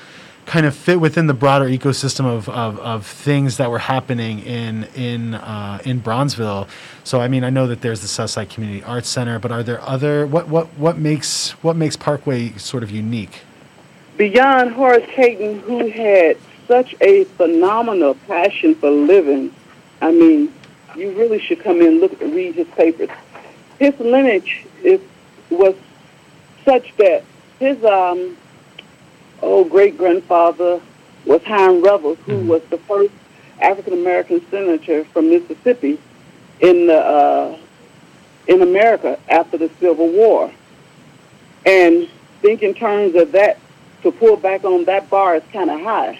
[0.45, 4.83] kind of fit within the broader ecosystem of, of, of things that were happening in
[4.95, 6.67] in uh, in Bronzeville?
[7.03, 9.81] So I mean, I know that there's the Southside Community Arts Center, but are there
[9.81, 13.41] other what what what makes what makes Parkway sort of unique?
[14.17, 16.37] beyond Horace Cayton, who had
[16.67, 19.53] such a phenomenal passion for living,
[20.01, 20.53] I mean,
[20.95, 23.09] you really should come in and look read his papers.
[23.79, 25.01] His lineage is
[25.49, 25.75] was
[26.65, 27.23] such that
[27.59, 28.35] his um
[29.41, 30.81] oh great grandfather
[31.25, 33.13] was Hiram Revels, who was the first
[33.61, 35.99] African American senator from Mississippi
[36.59, 37.57] in the uh,
[38.47, 40.51] in America after the Civil War.
[41.65, 42.07] And
[42.41, 43.57] think in terms of that,
[44.03, 46.19] to pull back on that bar is kind of high.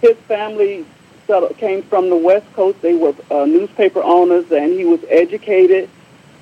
[0.00, 0.84] His family
[1.28, 2.82] settled, came from the West Coast.
[2.82, 5.88] They were uh, newspaper owners, and he was educated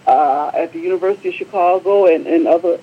[0.07, 2.81] uh, at the University of Chicago and, and other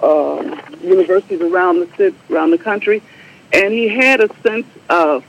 [0.00, 3.02] uh, universities around the city, around the country.
[3.52, 5.24] And he had a sense of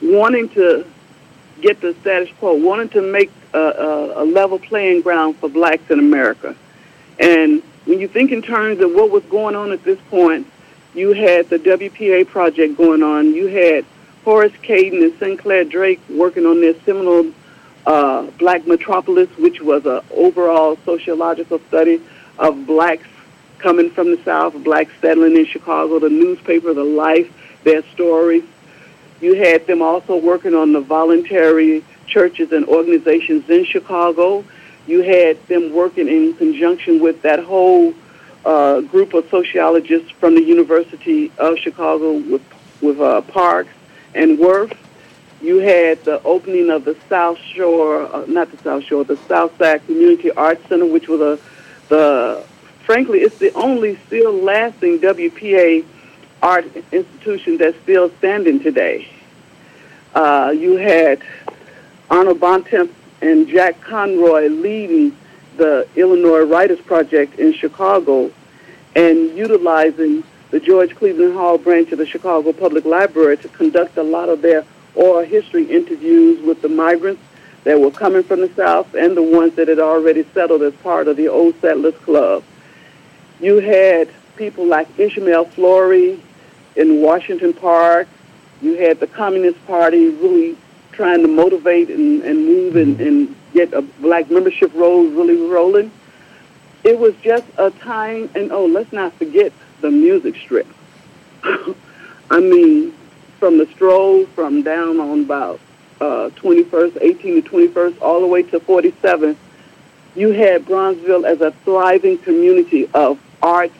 [0.00, 0.86] wanting to
[1.60, 5.90] get the status quo, wanting to make a, a, a level playing ground for blacks
[5.90, 6.54] in America.
[7.18, 10.46] And when you think in terms of what was going on at this point,
[10.94, 13.34] you had the WPA project going on.
[13.34, 13.84] You had
[14.24, 15.38] Horace Cayton and St.
[15.38, 17.32] Clair Drake working on their seminal
[17.86, 22.00] uh, Black Metropolis, which was an overall sociological study
[22.38, 23.06] of blacks
[23.66, 27.28] coming from the South, blacks settling in Chicago, the newspaper, the life,
[27.64, 28.44] their stories.
[29.20, 34.44] You had them also working on the voluntary churches and organizations in Chicago.
[34.86, 37.92] You had them working in conjunction with that whole
[38.44, 42.44] uh, group of sociologists from the University of Chicago with,
[42.80, 43.74] with uh, Parks
[44.14, 44.78] and Wirth.
[45.42, 49.58] You had the opening of the South Shore, uh, not the South Shore, the South
[49.58, 51.38] Side Community Arts Center, which was a,
[51.88, 52.46] the,
[52.86, 55.84] frankly, it's the only still lasting WPA
[56.40, 59.08] art institution that's still standing today.
[60.14, 61.20] Uh, you had
[62.08, 65.16] Arnold Bontemps and Jack Conroy leading
[65.56, 68.30] the Illinois Writers Project in Chicago
[68.94, 74.02] and utilizing the George Cleveland Hall branch of the Chicago Public Library to conduct a
[74.02, 74.64] lot of their
[74.94, 77.22] oral history interviews with the migrants
[77.64, 81.08] that were coming from the South and the ones that had already settled as part
[81.08, 82.44] of the Old Settlers Club.
[83.40, 86.20] You had people like Ishmael Flory
[86.74, 88.08] in Washington Park.
[88.62, 90.56] You had the Communist Party really
[90.92, 95.90] trying to motivate and, and move and, and get a black membership roll really rolling.
[96.84, 100.66] It was just a time, and oh, let's not forget the music strip.
[102.30, 102.94] I mean,
[103.38, 105.60] from the stroll from down on about
[106.00, 109.36] uh, 21st, 18 to 21st, all the way to 47th,
[110.14, 113.74] you had Bronzeville as a thriving community of arts,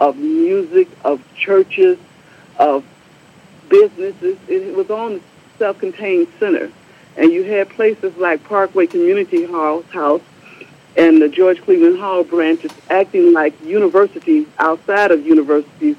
[0.00, 1.98] of music, of churches,
[2.58, 2.84] of
[3.68, 4.38] businesses.
[4.48, 5.20] It was on the
[5.58, 6.70] self-contained center.
[7.16, 10.22] And you had places like Parkway Community Hall, House
[10.96, 15.96] and the George Cleveland Hall branches acting like universities outside of universities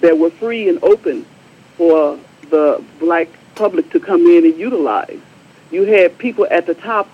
[0.00, 1.26] that were free and open
[1.76, 2.18] for
[2.50, 5.20] the black public to come in and utilize.
[5.70, 7.08] You had people at the top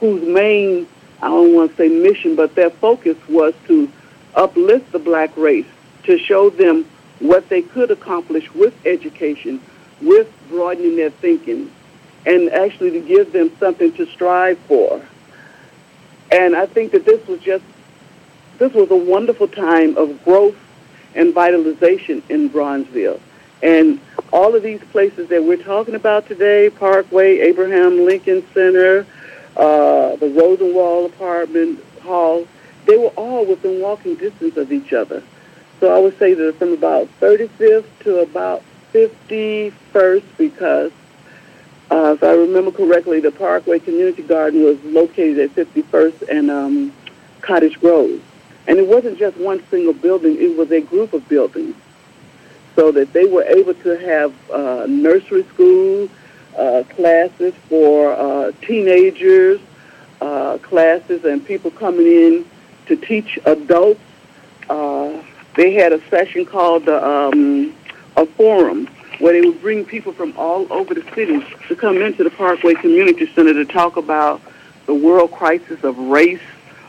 [0.00, 0.86] whose main,
[1.20, 3.90] I don't want to say mission, but their focus was to
[4.34, 5.66] uplift the black race,
[6.04, 6.86] to show them
[7.18, 9.60] what they could accomplish with education,
[10.00, 11.70] with broadening their thinking,
[12.26, 15.00] and actually to give them something to strive for.
[16.30, 17.64] And I think that this was just,
[18.58, 20.56] this was a wonderful time of growth
[21.14, 23.20] and vitalization in Bronzeville.
[23.62, 24.00] And
[24.32, 29.06] all of these places that we're talking about today, Parkway, Abraham Lincoln Center,
[29.56, 32.46] uh, the Rosenwald Apartment Hall,
[32.88, 35.22] they were all within walking distance of each other.
[35.78, 38.62] So I would say that from about 35th to about
[38.94, 40.90] 51st, because
[41.90, 46.92] uh, if I remember correctly, the Parkway Community Garden was located at 51st and um,
[47.42, 48.22] Cottage Grove.
[48.66, 51.76] And it wasn't just one single building, it was a group of buildings.
[52.74, 56.08] So that they were able to have uh, nursery school
[56.56, 59.60] uh, classes for uh, teenagers,
[60.22, 62.46] uh, classes, and people coming in
[62.88, 64.00] to teach adults.
[64.68, 65.22] Uh,
[65.56, 67.74] they had a session called the, um,
[68.16, 68.86] a forum
[69.18, 72.74] where they would bring people from all over the city to come into the Parkway
[72.74, 74.40] Community Center to talk about
[74.86, 76.40] the world crisis of race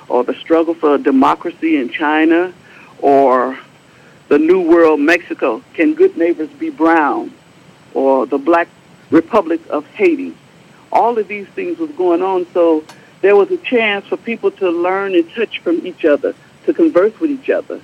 [0.07, 2.53] or the struggle for democracy in China
[2.99, 3.57] or
[4.27, 7.33] the New World Mexico, Can Good Neighbors Be Brown,
[7.93, 8.67] or the Black
[9.09, 10.35] Republic of Haiti.
[10.91, 12.83] All of these things was going on, so
[13.21, 16.33] there was a chance for people to learn and touch from each other,
[16.65, 17.81] to converse with each other.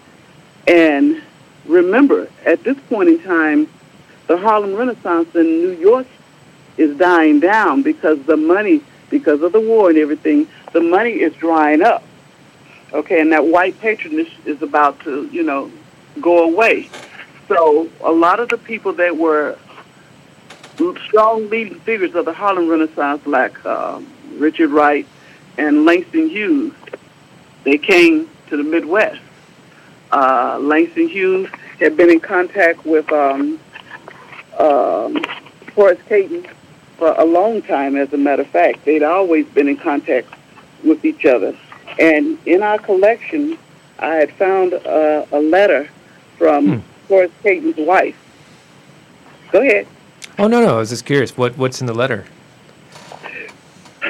[0.68, 1.22] And
[1.66, 3.68] remember, at this point in time,
[4.28, 6.08] the Harlem Renaissance in New York
[6.78, 11.34] is dying down because the money, because of the war and everything, the money is
[11.36, 12.04] drying up.
[12.94, 15.72] Okay, and that white patronage is about to, you know,
[16.22, 16.90] go away.
[17.48, 19.58] So a lot of the people that were
[21.08, 24.02] strong leading figures of the Harlem Renaissance, like uh,
[24.38, 25.08] Richard Wright
[25.58, 26.74] and Langston Hughes,
[27.64, 29.22] they came to the Midwest.
[30.12, 31.50] Uh, Langston Hughes
[31.80, 33.60] had been in contact with um,
[34.58, 35.24] um,
[35.74, 36.48] Horace Cayton
[36.98, 38.86] for a long time, as a matter of fact.
[38.86, 40.28] They'd always been in contact
[40.84, 41.58] with each other.
[42.00, 43.58] And in our collection,
[44.00, 45.90] I had found a, a letter
[46.38, 46.80] from Hmm.
[47.08, 48.16] Horace Cayton's wife.
[49.52, 49.88] Go ahead.
[50.40, 50.76] Oh no, no.
[50.76, 51.38] I was just curious.
[51.38, 52.26] What what's in the letter?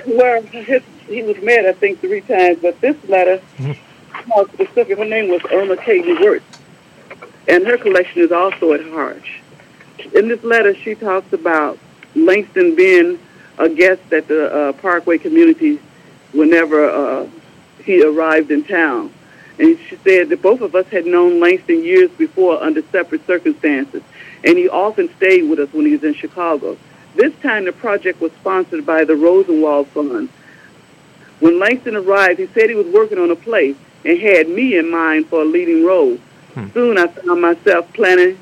[0.07, 3.41] Well, his, he was married, I think, three times, but this letter,
[4.27, 6.45] more specific, her name was Irma Cayton Wirtz,
[7.47, 9.39] and her collection is also at Harsh.
[10.13, 11.77] In this letter, she talks about
[12.15, 13.19] Langston being
[13.57, 15.79] a guest at the uh, Parkway community
[16.33, 17.27] whenever uh,
[17.83, 19.13] he arrived in town.
[19.57, 24.03] And she said that both of us had known Langston years before under separate circumstances,
[24.43, 26.77] and he often stayed with us when he was in Chicago.
[27.15, 30.29] This time, the project was sponsored by the Rosenwald Fund.
[31.39, 34.89] When Langston arrived, he said he was working on a play and had me in
[34.89, 36.17] mind for a leading role.
[36.73, 38.37] Soon, I found myself planning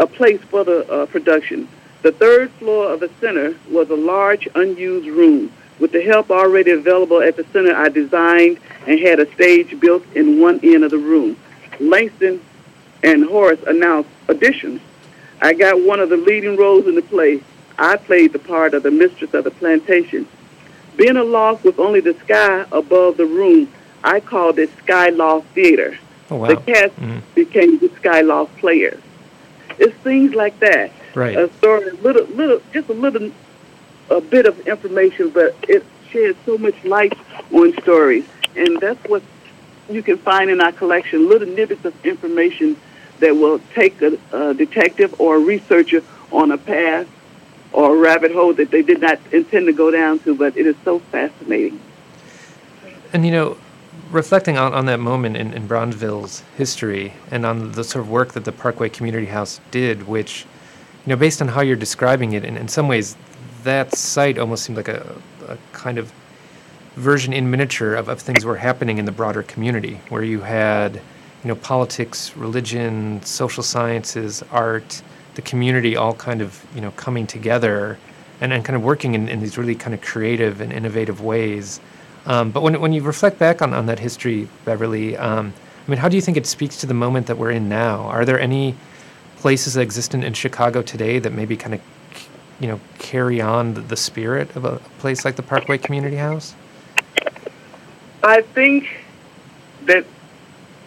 [0.00, 1.68] a place for the uh, production.
[2.02, 5.52] The third floor of the center was a large, unused room.
[5.78, 10.04] With the help already available at the center, I designed and had a stage built
[10.14, 11.36] in one end of the room.
[11.78, 12.40] Langston
[13.02, 14.80] and Horace announced auditions.
[15.40, 17.42] I got one of the leading roles in the play.
[17.78, 20.26] I played the part of the mistress of the plantation.
[20.96, 23.68] Being aloft with only the sky above the room,
[24.02, 25.98] I called it Skyloft Theater.
[26.30, 26.48] Oh wow.
[26.48, 27.20] The cast Mhm.
[27.34, 29.00] became the Skyloft players.
[29.78, 30.92] It's things like that.
[31.14, 31.36] Right.
[31.36, 33.30] A story, little, little, just a little,
[34.10, 37.12] a bit of information, but it sheds so much light
[37.52, 38.24] on stories,
[38.56, 39.22] and that's what
[39.90, 41.28] you can find in our collection.
[41.28, 42.76] Little snippets of information
[43.20, 47.06] that will take a, a detective or a researcher on a path
[47.74, 50.66] or a rabbit hole that they did not intend to go down to, but it
[50.66, 51.78] is so fascinating.
[53.12, 53.56] And you know,
[54.10, 58.32] reflecting on, on that moment in, in Bronzeville's history and on the sort of work
[58.32, 60.46] that the Parkway Community House did, which,
[61.04, 63.16] you know, based on how you're describing it, in, in some ways,
[63.64, 65.16] that site almost seemed like a,
[65.48, 66.12] a kind of
[66.94, 70.94] version in miniature of, of things were happening in the broader community, where you had,
[70.94, 75.02] you know, politics, religion, social sciences, art,
[75.34, 77.98] the community all kind of, you know, coming together
[78.40, 81.80] and, and kind of working in, in these really kind of creative and innovative ways.
[82.26, 85.52] Um, but when, when you reflect back on, on that history, Beverly, um,
[85.86, 88.02] I mean, how do you think it speaks to the moment that we're in now?
[88.02, 88.74] Are there any
[89.36, 91.80] places that exist in, in Chicago today that maybe kind of,
[92.60, 96.54] you know, carry on the, the spirit of a place like the Parkway Community House?
[98.22, 98.88] I think
[99.84, 100.06] that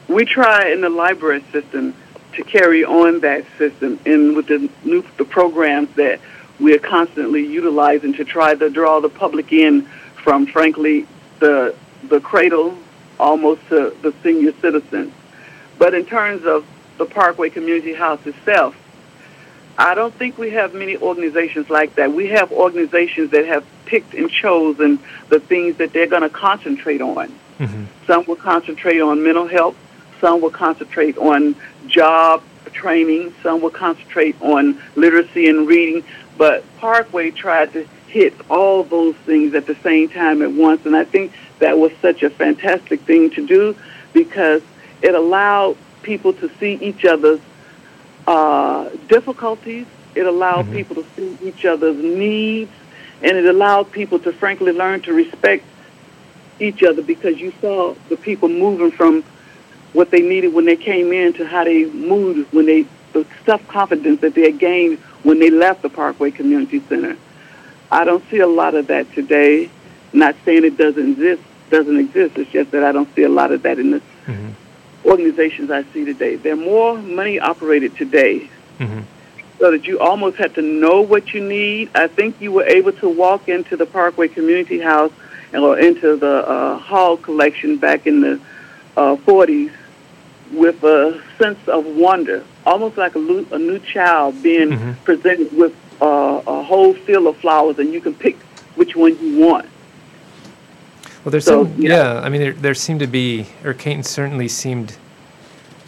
[0.07, 1.93] we try in the library system
[2.38, 6.19] to carry on that system and with the new the programs that
[6.59, 9.81] we are constantly utilizing to try to draw the public in
[10.23, 11.05] from frankly
[11.39, 12.77] the the cradle
[13.19, 15.11] almost to the senior citizens.
[15.79, 16.65] But in terms of
[16.97, 18.75] the Parkway Community House itself,
[19.77, 22.11] I don't think we have many organizations like that.
[22.11, 27.01] We have organizations that have picked and chosen the things that they're going to concentrate
[27.01, 27.31] on.
[27.59, 27.85] Mm-hmm.
[28.05, 29.75] Some will concentrate on mental health.
[30.20, 31.55] Some will concentrate on
[31.88, 32.43] job
[32.74, 33.34] training.
[33.43, 36.03] Some will concentrate on literacy and reading.
[36.38, 40.86] But Parkway tried to hit all those things at the same time at once.
[40.86, 43.76] And I think that was such a fantastic thing to do
[44.13, 44.61] because
[45.01, 47.39] it allowed people to see each other's
[48.28, 49.86] uh, difficulties.
[50.15, 50.72] It allowed Mhm.
[50.74, 52.72] people to see each other's needs.
[53.22, 55.63] And it allowed people to frankly learn to respect
[56.59, 59.24] each other because you saw the people moving from
[59.97, 63.67] what they needed when they came in to how they moved when they the self
[63.67, 67.17] confidence that they had gained when they left the Parkway Community Center.
[67.91, 69.69] I don't see a lot of that today.
[70.13, 71.41] Not saying it doesn't exist
[71.71, 72.37] doesn't exist.
[72.37, 74.51] It's just that I don't see a lot of that in the Mhm.
[75.03, 76.35] organizations I see today.
[76.35, 78.99] They're more money operated today Mm-hmm.
[79.59, 81.89] so that you almost had to know what you need.
[81.95, 85.11] I think you were able to walk into the Parkway Community House
[85.53, 88.39] and or into the uh, Hall collection back in the
[88.95, 89.71] uh, 40s
[90.51, 94.95] with a sense of wonder, almost like a, lo- a new child being Mhm.
[95.03, 98.37] presented with uh, a whole field of flowers, and you can pick
[98.75, 99.65] which one you want.
[101.23, 102.21] Well, there's So, some, yeah.
[102.23, 104.95] I mean, there, there seemed to be, or Cayton certainly seemed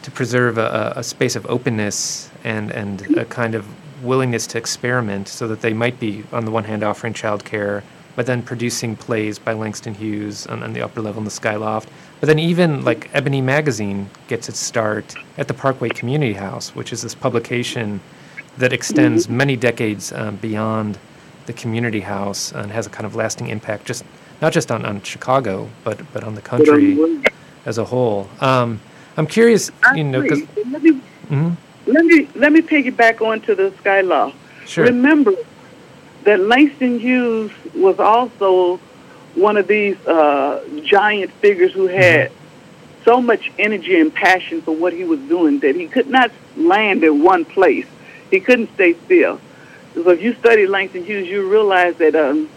[0.01, 3.65] to preserve a, a space of openness and, and a kind of
[4.03, 7.83] willingness to experiment so that they might be, on the one hand, offering childcare,
[8.15, 11.87] but then producing plays by Langston Hughes on, on the upper level in the Skyloft.
[12.19, 16.91] But then even like Ebony Magazine gets its start at the Parkway Community House, which
[16.91, 18.01] is this publication
[18.57, 20.97] that extends many decades um, beyond
[21.45, 24.03] the community house and has a kind of lasting impact, just
[24.41, 26.97] not just on, on Chicago, but but on the country
[27.65, 28.29] as a whole.
[28.41, 28.81] Um,
[29.17, 30.41] I'm curious, you know, because
[30.71, 31.55] let me Mhm.
[31.87, 34.33] let me let me piggyback onto the Skyloft.
[34.65, 35.33] sure, Remember
[36.25, 38.79] that Langston Hughes was also
[39.35, 42.31] one of these uh, giant figures who had
[43.05, 47.03] so much energy and passion for what he was doing that he could not land
[47.03, 47.87] in one place.
[48.29, 49.39] He couldn't stay still.
[49.93, 52.49] So if you study Langston Hughes, you realize that um,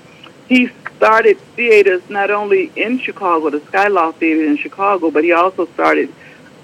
[0.49, 5.67] he started theaters not only in Chicago, the Skyloft Theater in Chicago, but he also
[5.67, 6.13] started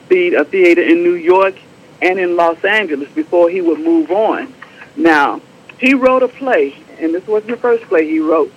[0.09, 1.55] the, a theater in New York
[2.03, 4.53] and in Los Angeles before he would move on.
[4.97, 5.41] Now,
[5.79, 8.53] he wrote a play, and this wasn't the first play he wrote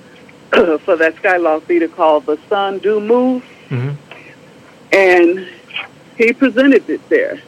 [0.86, 3.96] for that Skyloft Theater called The Sun Do Move, Mhm.
[4.92, 5.48] and
[6.18, 7.40] he presented it there.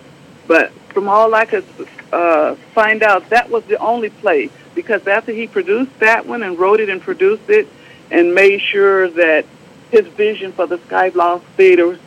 [0.47, 1.65] But from all I could
[2.13, 6.57] uh, find out, that was the only play because after he produced that one and
[6.57, 7.67] wrote it and produced it
[8.11, 9.45] and made sure that
[9.91, 11.97] his vision for the Skyloft Theater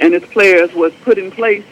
[0.00, 1.64] and its players was put in place,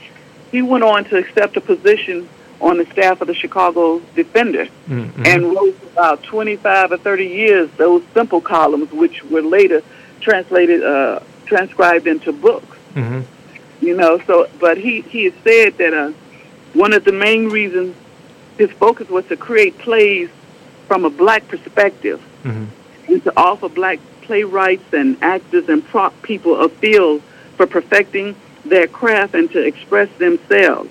[0.50, 2.28] he went on to accept a position
[2.60, 5.26] on the staff of the Chicago Defender Mhm.
[5.26, 9.82] and wrote for about 25 or 30 years those simple columns, which were later
[10.20, 12.76] translated, uh, transcribed into books.
[12.94, 13.24] Mhm.
[13.80, 16.10] You know, so but he he had said that uh,
[16.74, 17.94] one of the main reasons
[18.58, 20.28] his focus was to create plays
[20.86, 22.66] from a black perspective Mhm.
[23.08, 27.22] and to offer black playwrights and actors and prop people a field
[27.56, 28.34] for perfecting
[28.64, 30.90] their craft and to express themselves.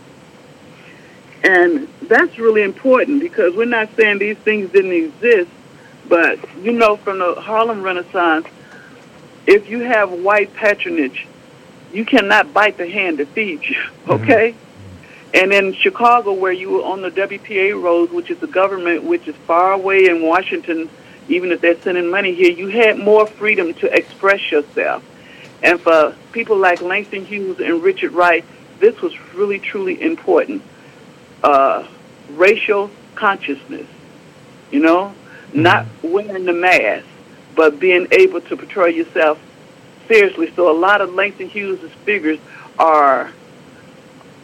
[1.44, 5.50] And that's really important because we're not saying these things didn't exist,
[6.08, 8.48] but you know, from the Harlem Renaissance,
[9.48, 11.28] if you have white patronage,
[11.94, 14.12] you cannot bite the hand that feeds you, mm-hmm.
[14.12, 14.56] okay?
[15.34, 19.28] And in Chicago, where you were on the WPA roads, which is the government which
[19.28, 20.90] is far away in Washington,
[21.28, 25.04] even if they're sending money here, you had more freedom to express yourself.
[25.62, 28.44] And for people like Langston Hughes and Richard Wright,
[28.80, 30.64] this was really, truly important.
[31.44, 31.88] Uh,
[32.32, 33.88] racial consciousness,
[34.72, 35.14] you know,
[35.54, 37.06] not wearing the mask,
[37.56, 39.40] but being able to portray yourself
[40.08, 40.52] seriously.
[40.56, 42.40] So a lot of Langston Hughes' figures
[42.78, 43.32] are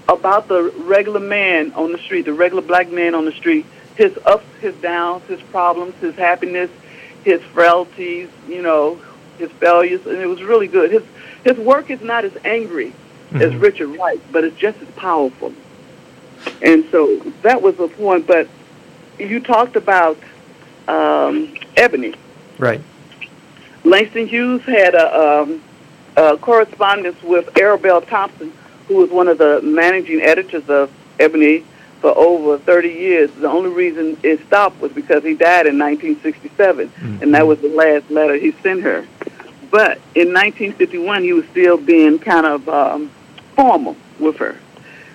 [0.08, 3.66] about the regular man on the street, the regular black man on the street,
[3.96, 6.70] his ups, his downs, his problems, his happiness,
[7.24, 9.00] his frailties, you know,
[9.38, 10.92] his failures, and it was really good.
[10.92, 11.04] His
[11.44, 12.94] his work is not as angry
[13.34, 13.62] as Mhm.
[13.62, 15.54] Richard Wright, but it's just as powerful.
[16.62, 18.28] And so that was the point.
[18.28, 18.48] But
[19.20, 20.18] you talked about
[20.88, 22.14] um, Ebony.
[22.58, 22.82] Right.
[23.84, 25.64] Langston Hughes had a, um,
[26.18, 28.52] a correspondence with Era Bell Thompson,
[28.88, 31.64] who was one of the managing editors of Ebony
[32.02, 33.32] for over 30 years.
[33.32, 36.92] The only reason it stopped was because he died in 1967,
[37.22, 39.06] and that was the last letter he sent her.
[39.72, 43.12] But in 1951, he was still being kind of um,
[43.56, 44.58] formal with her,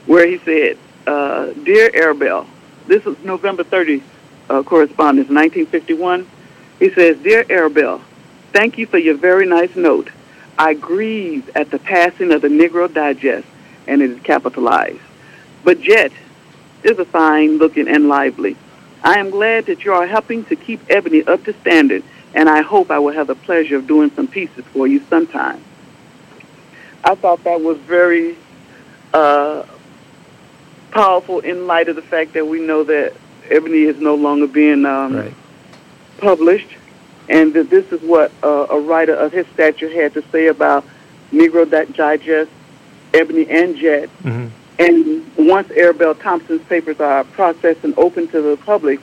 [0.07, 0.79] where he said,
[1.11, 2.47] uh, Dear Era Bell,
[2.87, 4.03] this is November 30
[4.49, 6.29] uh, correspondence, 1951.
[6.79, 8.01] He says, Dear Era Bell,
[8.53, 10.09] thank you for your very nice note.
[10.57, 13.47] I grieve at the passing of the Negro Digest,
[13.89, 15.01] and it is capitalized.
[15.65, 16.13] But Jet
[16.85, 18.57] is a fine looking and lively.
[19.03, 22.05] I am glad that you are helping to keep Ebony up to standard,
[22.35, 25.65] and I hope I will have the pleasure of doing some pieces for you sometime.
[27.03, 28.37] I thought that was very
[29.13, 29.65] uh,
[30.91, 33.15] powerful in light of the fact that we know that
[33.51, 35.35] Ebony is no longer being um, Right.
[36.19, 36.69] published,
[37.29, 40.85] and that this is what uh, a writer of his stature had to say about
[41.33, 42.51] Negro Digest,
[43.15, 44.09] Ebony and Jet.
[44.23, 44.47] hmm
[44.79, 49.01] And once Era Bell Thompson's papers are processed and open to the public,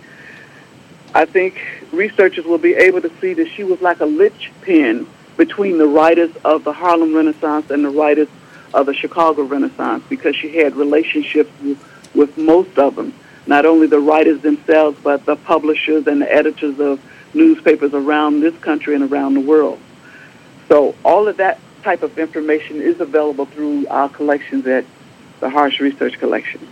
[1.14, 1.60] I think
[1.92, 5.08] researchers will be able to see that she was like a linchpin
[5.38, 8.28] between the writers of the Harlem Renaissance and the writers
[8.74, 13.14] of the Chicago Renaissance because she had relationships with, with most of them,
[13.46, 17.00] not only the writers themselves, but the publishers and the editors of
[17.34, 19.80] newspapers around this country and around the world.
[20.68, 24.86] So all of that type of information is available through our collections at
[25.40, 26.68] the Harsh Research Collection.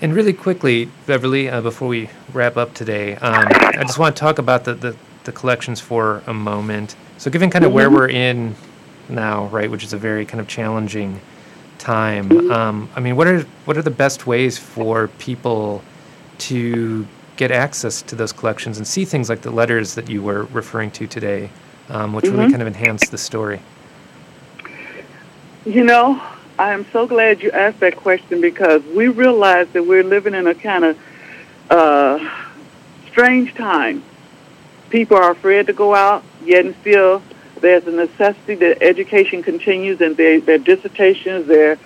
[0.00, 4.20] And really quickly, Beverly, uh, before we wrap up today, um, I just want to
[4.20, 6.94] talk about the, the, the collections for a moment.
[7.16, 8.54] So, given kind of where we're in
[9.08, 11.20] now, right, which is a very kind of challenging
[11.78, 15.82] time, um, I mean, what are what are the best ways for people
[16.38, 17.06] to
[17.36, 20.90] get access to those collections and see things like the letters that you were referring
[20.90, 21.50] to today,
[21.88, 23.60] um, which really kind of enhance the story?
[25.64, 26.20] You know,
[26.58, 30.46] I am so glad you asked that question because we realize that we're living in
[30.46, 30.98] a kind of
[31.70, 32.30] uh,
[33.10, 34.02] strange time.
[34.90, 37.22] People are afraid to go out, yet and still
[37.60, 41.78] there's a necessity that education continues and their, their dissertations, their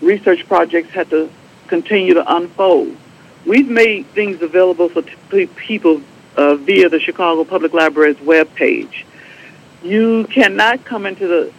[0.00, 1.30] research projects have to
[1.68, 2.96] continue to unfold.
[3.44, 6.02] We've made things available for t- people
[6.36, 9.04] uh, via the Chicago Public Library's webpage.
[9.82, 11.52] You cannot come into the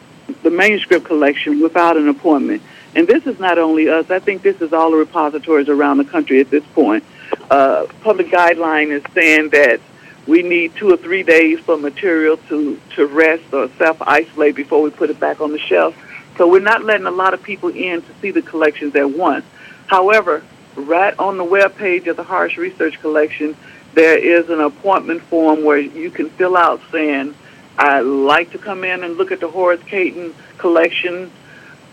[0.43, 2.61] the manuscript collection without an appointment.
[2.95, 4.09] And this is not only us.
[4.09, 7.03] I think this is all the repositories around the country at this point.
[7.49, 9.79] Uh, public guideline is saying that
[10.27, 14.89] we need two or three days for material to, to rest or self-isolate before we
[14.89, 15.95] put it back on the shelf.
[16.37, 19.45] So we're not letting a lot of people in to see the collections at once.
[19.87, 20.43] However,
[20.75, 23.55] right on the web page of the Harsh Research Collection,
[23.93, 27.33] there is an appointment form where you can fill out saying,
[27.77, 31.31] I'd like to come in and look at the Horace Cayton collection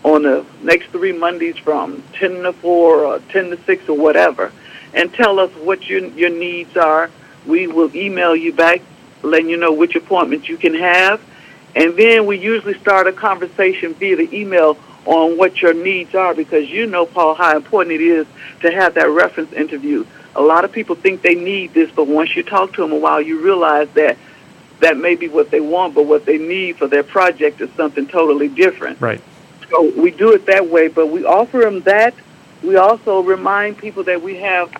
[0.03, 4.51] on the next three Mondays from 10 to 4 or 10 to 6 or whatever,
[4.93, 7.09] and tell us what your, your needs are.
[7.47, 8.81] We will email you back,
[9.23, 11.21] letting you know which appointments you can have.
[11.75, 16.33] And then we usually start a conversation via the email on what your needs are
[16.33, 18.25] because you know, Paul, how important it is
[18.61, 20.05] to have that reference interview.
[20.35, 22.97] A lot of people think they need this, but once you talk to them a
[22.97, 24.17] while, you realize that
[24.79, 28.07] that may be what they want, but what they need for their project is something
[28.07, 28.99] totally different.
[28.99, 29.21] Right.
[29.69, 32.13] So we do it that way, but we offer them that.
[32.63, 34.71] We also remind people that we have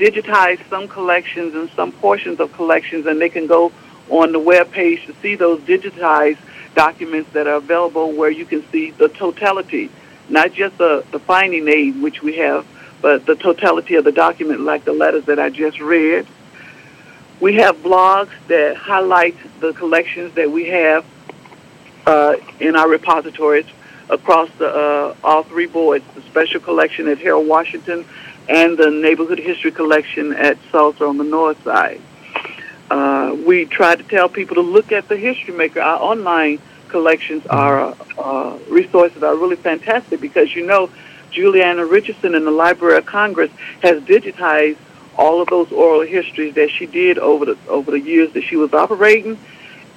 [0.00, 3.70] digitized some collections and some portions of collections, and they can go
[4.08, 6.38] on the web page to see those digitized
[6.74, 9.90] documents that are available where you can see the totality,
[10.30, 12.66] not just the, the finding aid, which we have,
[13.02, 16.26] but the totality of the document, like the letters that I just read.
[17.38, 21.04] We have blogs that highlight the collections that we have
[22.06, 23.66] uh, in our repositories
[24.08, 28.06] across the, uh, all three boards, the special collection at Harold Washington
[28.50, 32.00] and the neighborhood history collection at Sulzer on the north side.
[32.90, 35.80] Uh, we try to tell people to look at the History Maker.
[35.80, 40.90] Our online collections are uh, resources are really fantastic because you know
[41.30, 44.78] Julieanna Richardson in the Library of Congress has digitized
[45.16, 48.56] all of those oral histories that she did over the over the years that she
[48.56, 49.38] was operating.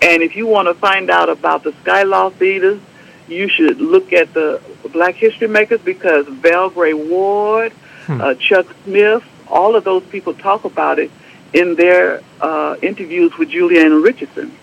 [0.04, 2.80] And if you want to find out about the Skyloft Theaters,
[3.28, 7.74] you should look at the Black History Makers because Val Gray Ward,
[8.08, 8.22] Hmm.
[8.22, 11.12] uh, Chuck Smith, all of those people talk about it
[11.54, 14.56] in their uh, interviews with Julieanna Richardson.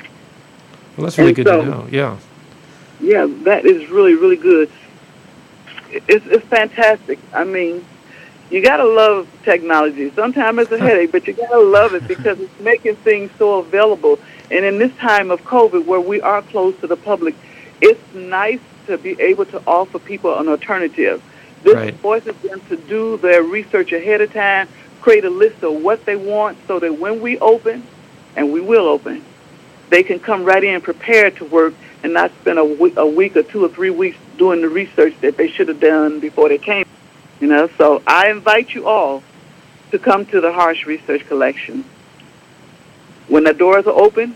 [0.97, 1.89] Well, that's really And good so- to know.
[1.91, 2.17] Yeah.
[3.01, 4.71] Yeah, that is really, really good.
[5.91, 7.19] It's, it's fantastic.
[7.33, 7.85] I mean,
[8.51, 10.11] you gotta love technology.
[10.15, 14.19] Sometimes it's a headache, but you gotta love it because it's making things so available.
[14.51, 17.35] And in this time of COVID, where we are close to the public,
[17.81, 21.23] it's nice to be able to offer people an alternative.
[21.63, 21.95] This Right.
[21.97, 24.69] forces them to do their research ahead of time,
[25.01, 27.83] create a list of what they want, so that when we open,
[28.37, 29.23] and we will open,
[29.91, 33.37] they can come right in prepared to work and not spend a week, a week
[33.37, 36.59] or two or three weeks doing the research that they should have done before they
[36.59, 36.87] came.
[37.41, 39.23] You know, so I invite you all
[39.91, 41.85] to come to the Harsh Research Collection.
[43.29, 44.35] When the doors are open,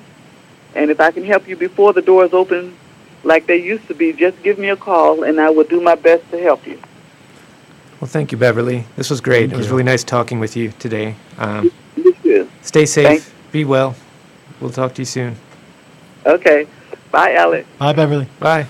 [0.75, 2.77] and if I can help you before the doors open
[3.23, 5.95] like they used to be, just give me a call and I will do my
[5.95, 6.81] best to help you.
[8.01, 8.85] Well, thank you, Beverly.
[8.97, 9.43] This was great.
[9.43, 9.73] Thank it was you.
[9.73, 11.17] really nice talking with you today.
[11.39, 13.07] Um, You stay safe.
[13.07, 13.33] Thanks.
[13.53, 13.95] Be well.
[14.61, 15.37] We'll talk to you soon.
[16.27, 16.67] Okay.
[17.11, 17.69] Bye, Alex.
[17.79, 18.29] Bye, Beverly.
[18.41, 18.67] Bye.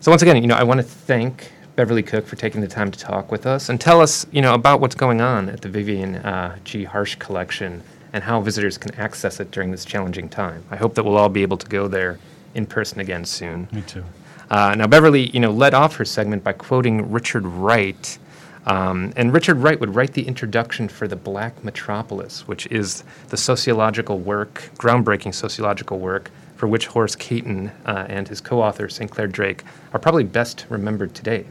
[0.00, 2.90] So once again, you know, I want to thank Beverly Cook for taking the time
[2.90, 5.68] to talk with us and tell us, you know, about what's going on at the
[5.68, 6.84] Vivian uh, G.
[6.84, 7.82] Harsh collection
[8.12, 10.64] and how visitors can access it during this challenging time.
[10.70, 12.18] I hope that we'll all be able to go there
[12.54, 13.68] in person again soon.
[13.72, 14.04] Me too.
[14.52, 18.18] Uh, now, Beverly, you know, led off her segment by quoting Richard Wright.
[18.66, 23.38] Um, and Richard Wright would write the introduction for The Black Metropolis, which is the
[23.38, 29.10] sociological work, groundbreaking sociological work, for which Horace Cayton uh, and his co author, St.
[29.10, 31.46] Clair Drake, are probably best remembered today.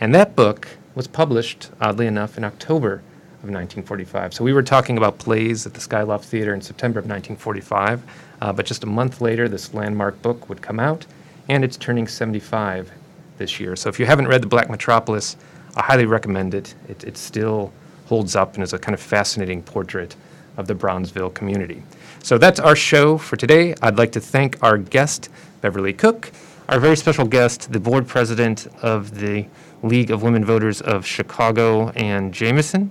[0.00, 3.02] And that book was published, oddly enough, in October
[3.42, 4.34] of 1945.
[4.34, 8.02] So we were talking about plays at the Skyloft Theater in September of 1945,
[8.40, 11.06] uh, but just a month later, this landmark book would come out,
[11.48, 12.90] and it's turning 75
[13.38, 13.76] this year.
[13.76, 15.36] So if you haven't read The Black Metropolis,
[15.76, 16.74] I highly recommend it.
[16.88, 17.72] It, it still
[18.06, 20.16] holds up and is a kind of fascinating portrait
[20.56, 21.82] of the Bronzeville community.
[22.22, 23.74] So that's our show for today.
[23.82, 25.28] I'd like to thank our guest,
[25.60, 26.32] Beverly Cook,
[26.68, 29.46] Our very special guest, the board president of the
[29.84, 32.90] League of Women Voters of Chicago and Jameson,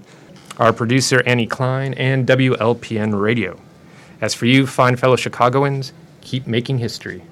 [0.58, 3.60] our producer, Annie Klein, and WLPN Radio.
[4.22, 5.92] As for you, fine fellow Chicagoans,
[6.22, 7.24] keep making history.